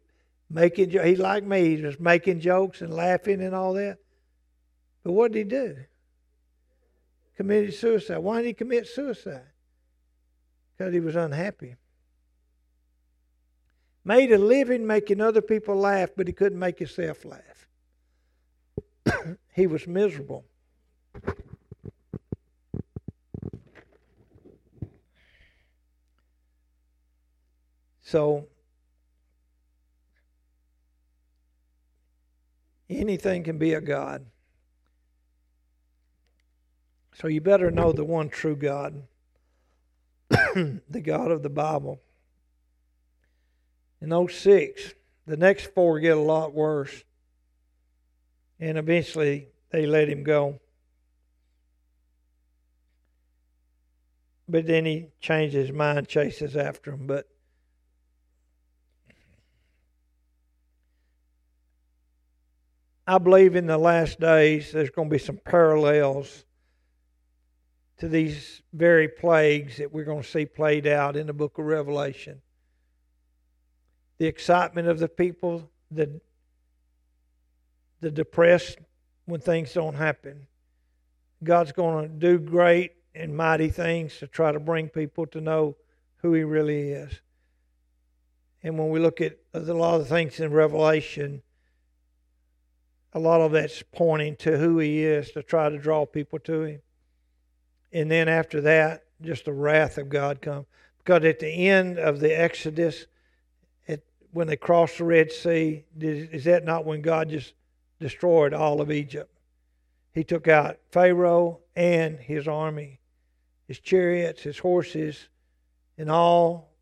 making 0.50 0.92
he's 0.92 1.20
like 1.20 1.44
me, 1.44 1.70
he's 1.70 1.82
just 1.82 2.00
making 2.00 2.40
jokes 2.40 2.82
and 2.82 2.94
laughing 2.94 3.42
and 3.42 3.54
all 3.54 3.74
that. 3.74 3.98
But 5.04 5.12
what 5.12 5.32
did 5.32 5.40
he 5.40 5.44
do? 5.44 5.78
Committed 7.36 7.74
suicide. 7.74 8.20
Why 8.20 8.42
did 8.42 8.48
he 8.48 8.54
commit 8.54 8.88
suicide? 8.88 9.52
Because 10.78 10.94
he 10.94 11.00
was 11.00 11.16
unhappy 11.16 11.76
made 14.06 14.32
a 14.32 14.38
living 14.38 14.86
making 14.86 15.22
other 15.22 15.42
people 15.42 15.76
laugh, 15.76 16.10
but 16.16 16.28
he 16.28 16.34
couldn't 16.34 16.60
make 16.60 16.80
himself 16.80 17.26
laugh. 17.26 17.68
he 19.54 19.68
was 19.68 19.88
miserable. 19.88 20.46
So, 28.02 28.48
anything 32.90 33.44
can 33.44 33.58
be 33.58 33.74
a 33.74 33.82
God. 33.82 34.26
So, 37.16 37.28
you 37.28 37.42
better 37.42 37.72
know 37.72 37.92
the 37.92 38.04
one 38.04 38.30
true 38.30 38.56
God, 38.56 39.04
the 40.30 41.02
God 41.04 41.32
of 41.32 41.44
the 41.44 41.50
Bible 41.50 42.02
in 44.04 44.28
06. 44.28 44.94
The 45.26 45.38
next 45.38 45.74
four 45.74 46.00
get 46.00 46.18
a 46.18 46.22
lot 46.22 46.54
worse. 46.54 47.04
And 48.60 48.78
eventually 48.78 49.48
they 49.72 49.86
let 49.86 50.10
him 50.10 50.24
go. 50.24 50.60
But 54.48 54.68
then 54.68 54.86
he 54.86 55.08
changes 55.22 55.68
his 55.68 55.76
mind, 55.76 56.08
chases 56.10 56.58
after 56.58 56.92
him. 56.92 57.08
But 57.08 57.28
I 63.08 63.18
believe 63.18 63.56
in 63.56 63.68
the 63.68 63.78
last 63.78 64.20
days 64.20 64.72
there's 64.72 64.90
going 64.90 65.10
to 65.10 65.14
be 65.14 65.20
some 65.20 65.38
parallels 65.38 66.44
to 68.04 68.10
these 68.10 68.62
very 68.74 69.08
plagues 69.08 69.78
that 69.78 69.94
we're 69.94 70.04
going 70.04 70.22
to 70.22 70.28
see 70.28 70.46
played 70.46 70.86
out 70.86 71.16
in 71.16 71.26
the 71.26 71.32
book 71.32 71.58
of 71.58 71.64
Revelation 71.64 72.42
the 74.18 74.26
excitement 74.26 74.90
of 74.90 75.00
the 75.00 75.08
people, 75.08 75.70
the, 75.90 76.20
the 78.02 78.12
depressed 78.12 78.78
when 79.24 79.40
things 79.40 79.72
don't 79.72 79.96
happen. 79.96 80.48
God's 81.46 81.72
going 81.72 82.10
to 82.10 82.14
do 82.14 82.40
great 82.40 82.92
and 83.16 83.38
mighty 83.38 83.70
things 83.70 84.18
to 84.18 84.28
try 84.28 84.52
to 84.52 84.60
bring 84.60 84.90
people 84.90 85.26
to 85.28 85.40
know 85.40 85.78
who 86.18 86.34
He 86.34 86.44
really 86.44 86.90
is. 86.90 87.22
And 88.64 88.78
when 88.78 88.90
we 88.90 89.00
look 89.00 89.22
at 89.22 89.38
a 89.54 89.62
lot 89.62 90.02
of 90.02 90.10
things 90.10 90.42
in 90.42 90.52
Revelation, 90.52 91.42
a 93.14 93.20
lot 93.20 93.40
of 93.40 93.54
that's 93.54 93.82
pointing 93.94 94.36
to 94.38 94.58
who 94.58 94.80
he 94.80 95.06
is 95.06 95.32
to 95.32 95.42
try 95.42 95.70
to 95.70 95.78
draw 95.78 96.06
people 96.06 96.40
to 96.40 96.64
him. 96.64 96.82
And 97.94 98.10
then 98.10 98.28
after 98.28 98.60
that, 98.62 99.06
just 99.22 99.46
the 99.46 99.54
wrath 99.54 99.98
of 99.98 100.10
God 100.10 100.42
come. 100.42 100.66
Because 100.98 101.24
at 101.26 101.40
the 101.40 101.70
end 101.70 102.00
of 102.00 102.20
the 102.20 102.38
Exodus, 102.38 103.06
it, 103.88 104.04
when 104.32 104.48
they 104.48 104.58
crossed 104.58 104.98
the 104.98 105.04
Red 105.04 105.32
Sea, 105.32 105.86
is 106.00 106.44
that 106.46 106.66
not 106.66 106.86
when 106.86 107.02
God 107.02 107.30
just 107.30 107.54
destroyed 108.00 108.54
all 108.54 108.82
of 108.82 108.92
Egypt? 108.92 109.30
He 110.14 110.24
took 110.24 110.48
out 110.48 110.80
Pharaoh 110.92 111.60
and 111.76 112.20
his 112.20 112.48
army, 112.48 113.00
his 113.68 113.80
chariots, 113.80 114.42
his 114.42 114.58
horses, 114.58 115.30
and 115.98 116.10
all 116.10 116.74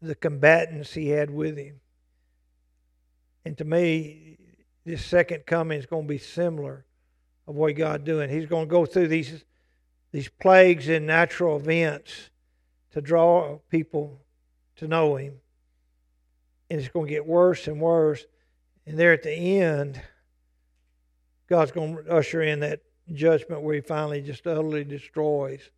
the 0.00 0.14
combatants 0.14 0.94
he 0.94 1.08
had 1.08 1.30
with 1.30 1.56
him. 1.56 1.80
And 3.44 3.56
to 3.58 3.64
me, 3.64 4.38
this 4.84 5.04
second 5.04 5.46
coming 5.46 5.78
is 5.78 5.86
going 5.86 6.04
to 6.04 6.08
be 6.08 6.18
similar 6.18 6.84
of 7.46 7.54
what 7.54 7.74
God 7.76 8.04
doing. 8.04 8.30
He's 8.30 8.46
going 8.46 8.66
to 8.66 8.70
go 8.70 8.86
through 8.86 9.08
these 9.08 9.44
these 10.12 10.28
plagues 10.28 10.88
and 10.88 11.06
natural 11.06 11.56
events 11.56 12.30
to 12.92 13.00
draw 13.00 13.58
people 13.70 14.20
to 14.76 14.88
know 14.88 15.16
Him. 15.16 15.34
And 16.70 16.80
it's 16.80 16.88
going 16.88 17.06
to 17.06 17.12
get 17.12 17.26
worse 17.26 17.66
and 17.66 17.80
worse. 17.80 18.24
And 18.86 18.98
there 18.98 19.12
at 19.12 19.22
the 19.22 19.60
end, 19.60 20.00
God's 21.48 21.72
going 21.72 21.96
to 21.96 22.10
usher 22.10 22.42
in 22.42 22.60
that 22.60 22.80
judgment 23.12 23.62
where 23.62 23.74
He 23.74 23.80
finally 23.80 24.22
just 24.22 24.46
utterly 24.46 24.84
destroys. 24.84 25.70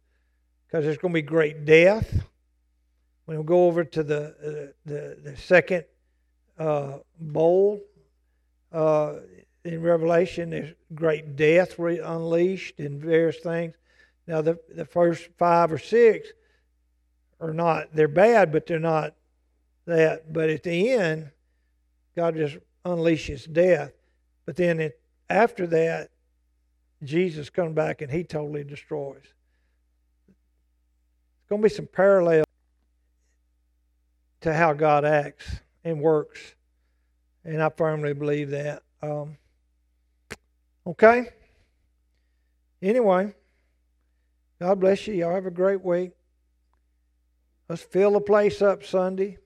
Because 0.66 0.84
there's 0.84 0.98
going 0.98 1.12
to 1.12 1.18
be 1.18 1.22
great 1.22 1.64
death. 1.64 2.24
We'll 3.26 3.42
go 3.42 3.66
over 3.66 3.84
to 3.84 4.02
the, 4.02 4.24
uh, 4.24 4.72
the, 4.84 5.18
the 5.22 5.36
second 5.36 5.84
uh, 6.58 6.98
bowl 7.18 7.80
uh, 8.72 9.14
in 9.64 9.82
Revelation, 9.82 10.50
there's 10.50 10.74
great 10.94 11.36
death 11.36 11.78
unleashed 11.78 12.78
and 12.78 13.00
various 13.00 13.36
things. 13.38 13.74
Now, 14.30 14.42
the, 14.42 14.60
the 14.72 14.84
first 14.84 15.28
five 15.38 15.72
or 15.72 15.78
six 15.78 16.28
are 17.40 17.52
not, 17.52 17.92
they're 17.92 18.06
bad, 18.06 18.52
but 18.52 18.64
they're 18.64 18.78
not 18.78 19.16
that. 19.86 20.32
But 20.32 20.50
at 20.50 20.62
the 20.62 20.90
end, 20.90 21.32
God 22.14 22.36
just 22.36 22.58
unleashes 22.84 23.52
death. 23.52 23.90
But 24.46 24.54
then 24.54 24.78
it, 24.78 25.00
after 25.28 25.66
that, 25.66 26.10
Jesus 27.02 27.50
comes 27.50 27.74
back 27.74 28.02
and 28.02 28.12
he 28.12 28.22
totally 28.22 28.62
destroys. 28.62 29.24
It's 30.28 31.48
going 31.48 31.60
to 31.60 31.68
be 31.68 31.74
some 31.74 31.88
parallel 31.88 32.44
to 34.42 34.54
how 34.54 34.74
God 34.74 35.04
acts 35.04 35.56
and 35.82 36.00
works. 36.00 36.54
And 37.44 37.60
I 37.60 37.68
firmly 37.70 38.14
believe 38.14 38.50
that. 38.50 38.84
Um, 39.02 39.38
okay? 40.86 41.30
Anyway. 42.80 43.34
God 44.60 44.78
bless 44.78 45.06
you. 45.06 45.14
Y'all 45.14 45.34
have 45.34 45.46
a 45.46 45.50
great 45.50 45.82
week. 45.82 46.10
Let's 47.70 47.80
fill 47.80 48.12
the 48.12 48.20
place 48.20 48.60
up 48.60 48.84
Sunday. 48.84 49.38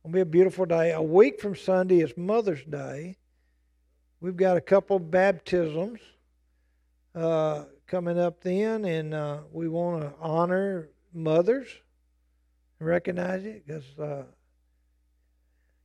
It'll 0.00 0.12
be 0.12 0.20
a 0.20 0.26
beautiful 0.26 0.66
day. 0.66 0.90
A 0.90 1.00
week 1.00 1.40
from 1.40 1.54
Sunday 1.54 2.00
is 2.00 2.16
Mother's 2.16 2.64
Day. 2.64 3.18
We've 4.20 4.36
got 4.36 4.56
a 4.56 4.60
couple 4.60 4.98
baptisms 4.98 6.00
uh, 7.14 7.66
coming 7.86 8.18
up 8.18 8.42
then, 8.42 8.84
and 8.84 9.14
uh, 9.14 9.42
we 9.52 9.68
want 9.68 10.02
to 10.02 10.12
honor 10.20 10.88
mothers 11.14 11.68
and 12.80 12.88
recognize 12.88 13.44
it 13.44 13.64
because, 13.64 13.84
uh, 13.96 14.24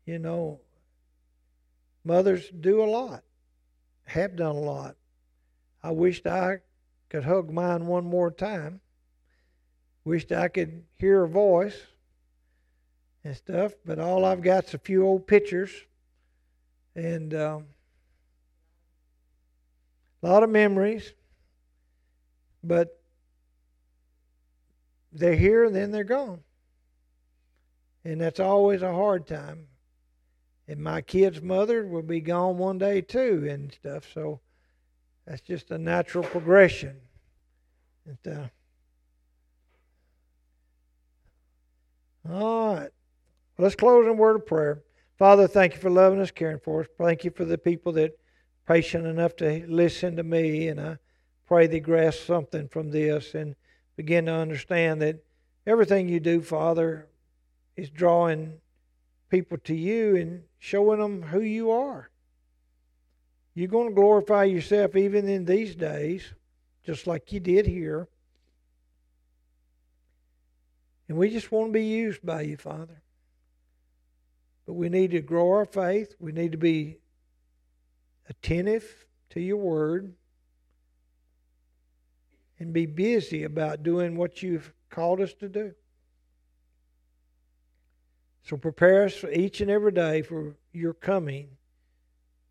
you 0.07 0.17
know, 0.17 0.61
mothers 2.03 2.49
do 2.59 2.81
a 2.81 2.89
lot, 2.89 3.23
have 4.05 4.35
done 4.35 4.55
a 4.55 4.59
lot. 4.59 4.95
I 5.83 5.91
wished 5.91 6.25
I 6.25 6.61
could 7.09 7.23
hug 7.23 7.51
mine 7.51 7.87
one 7.87 8.05
more 8.05 8.31
time. 8.31 8.81
Wished 10.03 10.31
I 10.31 10.47
could 10.47 10.83
hear 10.95 11.23
a 11.23 11.29
voice 11.29 11.77
and 13.23 13.35
stuff, 13.35 13.73
but 13.85 13.99
all 13.99 14.23
I've 14.25 14.41
got's 14.41 14.73
a 14.73 14.79
few 14.79 15.05
old 15.05 15.27
pictures 15.27 15.71
and 16.95 17.33
um, 17.33 17.65
a 20.23 20.27
lot 20.27 20.43
of 20.43 20.49
memories. 20.49 21.13
But 22.63 22.99
they're 25.11 25.35
here 25.35 25.65
and 25.65 25.75
then 25.75 25.91
they're 25.91 26.03
gone. 26.03 26.41
And 28.03 28.21
that's 28.21 28.39
always 28.39 28.81
a 28.81 28.93
hard 28.93 29.27
time. 29.27 29.67
And 30.67 30.81
my 30.81 31.01
kid's 31.01 31.41
mother 31.41 31.85
will 31.85 32.01
be 32.01 32.21
gone 32.21 32.57
one 32.57 32.77
day 32.77 33.01
too 33.01 33.47
and 33.49 33.71
stuff. 33.73 34.05
So 34.13 34.41
that's 35.27 35.41
just 35.41 35.71
a 35.71 35.77
natural 35.77 36.23
progression. 36.23 36.95
Uh, 38.25 38.47
all 42.29 42.75
right. 42.75 42.89
Let's 43.57 43.75
close 43.75 44.05
in 44.05 44.11
a 44.11 44.13
word 44.13 44.37
of 44.37 44.45
prayer. 44.45 44.83
Father, 45.17 45.47
thank 45.47 45.73
you 45.73 45.79
for 45.79 45.89
loving 45.89 46.21
us, 46.21 46.31
caring 46.31 46.59
for 46.59 46.81
us. 46.81 46.87
Thank 46.97 47.25
you 47.25 47.31
for 47.31 47.43
the 47.43 47.57
people 47.57 47.91
that 47.93 48.17
patient 48.65 49.05
enough 49.05 49.35
to 49.37 49.65
listen 49.67 50.15
to 50.15 50.23
me, 50.23 50.69
and 50.69 50.79
I 50.79 50.97
pray 51.45 51.67
they 51.67 51.81
grasp 51.81 52.25
something 52.25 52.69
from 52.69 52.91
this 52.91 53.33
and 53.33 53.55
begin 53.97 54.27
to 54.27 54.33
understand 54.33 55.01
that 55.01 55.23
everything 55.65 56.07
you 56.07 56.21
do, 56.21 56.41
Father, 56.41 57.09
is 57.75 57.89
drawing 57.89 58.59
people 59.29 59.57
to 59.65 59.75
you 59.75 60.15
and 60.15 60.43
showing 60.59 60.99
them 60.99 61.23
who 61.23 61.41
you 61.41 61.71
are. 61.71 62.09
You're 63.57 63.67
going 63.67 63.89
to 63.89 63.95
glorify 63.95 64.43
yourself 64.43 64.95
even 64.95 65.27
in 65.27 65.43
these 65.43 65.75
days, 65.75 66.31
just 66.85 67.07
like 67.07 67.31
you 67.31 67.39
did 67.39 67.65
here. 67.65 68.07
And 71.09 71.17
we 71.17 71.31
just 71.31 71.51
want 71.51 71.69
to 71.69 71.73
be 71.73 71.85
used 71.85 72.23
by 72.23 72.41
you, 72.41 72.55
Father. 72.55 73.01
But 74.67 74.73
we 74.73 74.89
need 74.89 75.09
to 75.09 75.21
grow 75.21 75.53
our 75.53 75.65
faith. 75.65 76.13
We 76.19 76.33
need 76.33 76.51
to 76.51 76.59
be 76.59 76.99
attentive 78.29 79.07
to 79.31 79.39
your 79.39 79.57
word 79.57 80.13
and 82.59 82.71
be 82.71 82.85
busy 82.85 83.43
about 83.43 83.81
doing 83.81 84.17
what 84.17 84.43
you've 84.43 84.71
called 84.91 85.19
us 85.19 85.33
to 85.33 85.49
do. 85.49 85.73
So 88.43 88.55
prepare 88.55 89.05
us 89.05 89.23
each 89.33 89.61
and 89.61 89.71
every 89.71 89.93
day 89.93 90.21
for 90.21 90.57
your 90.73 90.93
coming 90.93 91.56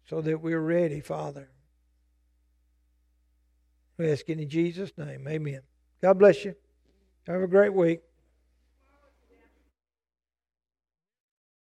so 0.08 0.20
that 0.20 0.40
we're 0.40 0.60
ready, 0.60 1.00
Father. 1.00 1.48
We 3.98 4.10
ask 4.10 4.28
in 4.28 4.48
Jesus' 4.48 4.92
name. 4.96 5.26
Amen. 5.26 5.62
God 6.02 6.18
bless 6.18 6.44
you. 6.44 6.54
Have 7.26 7.40
a 7.42 7.46
great 7.46 7.72
week. 7.72 8.00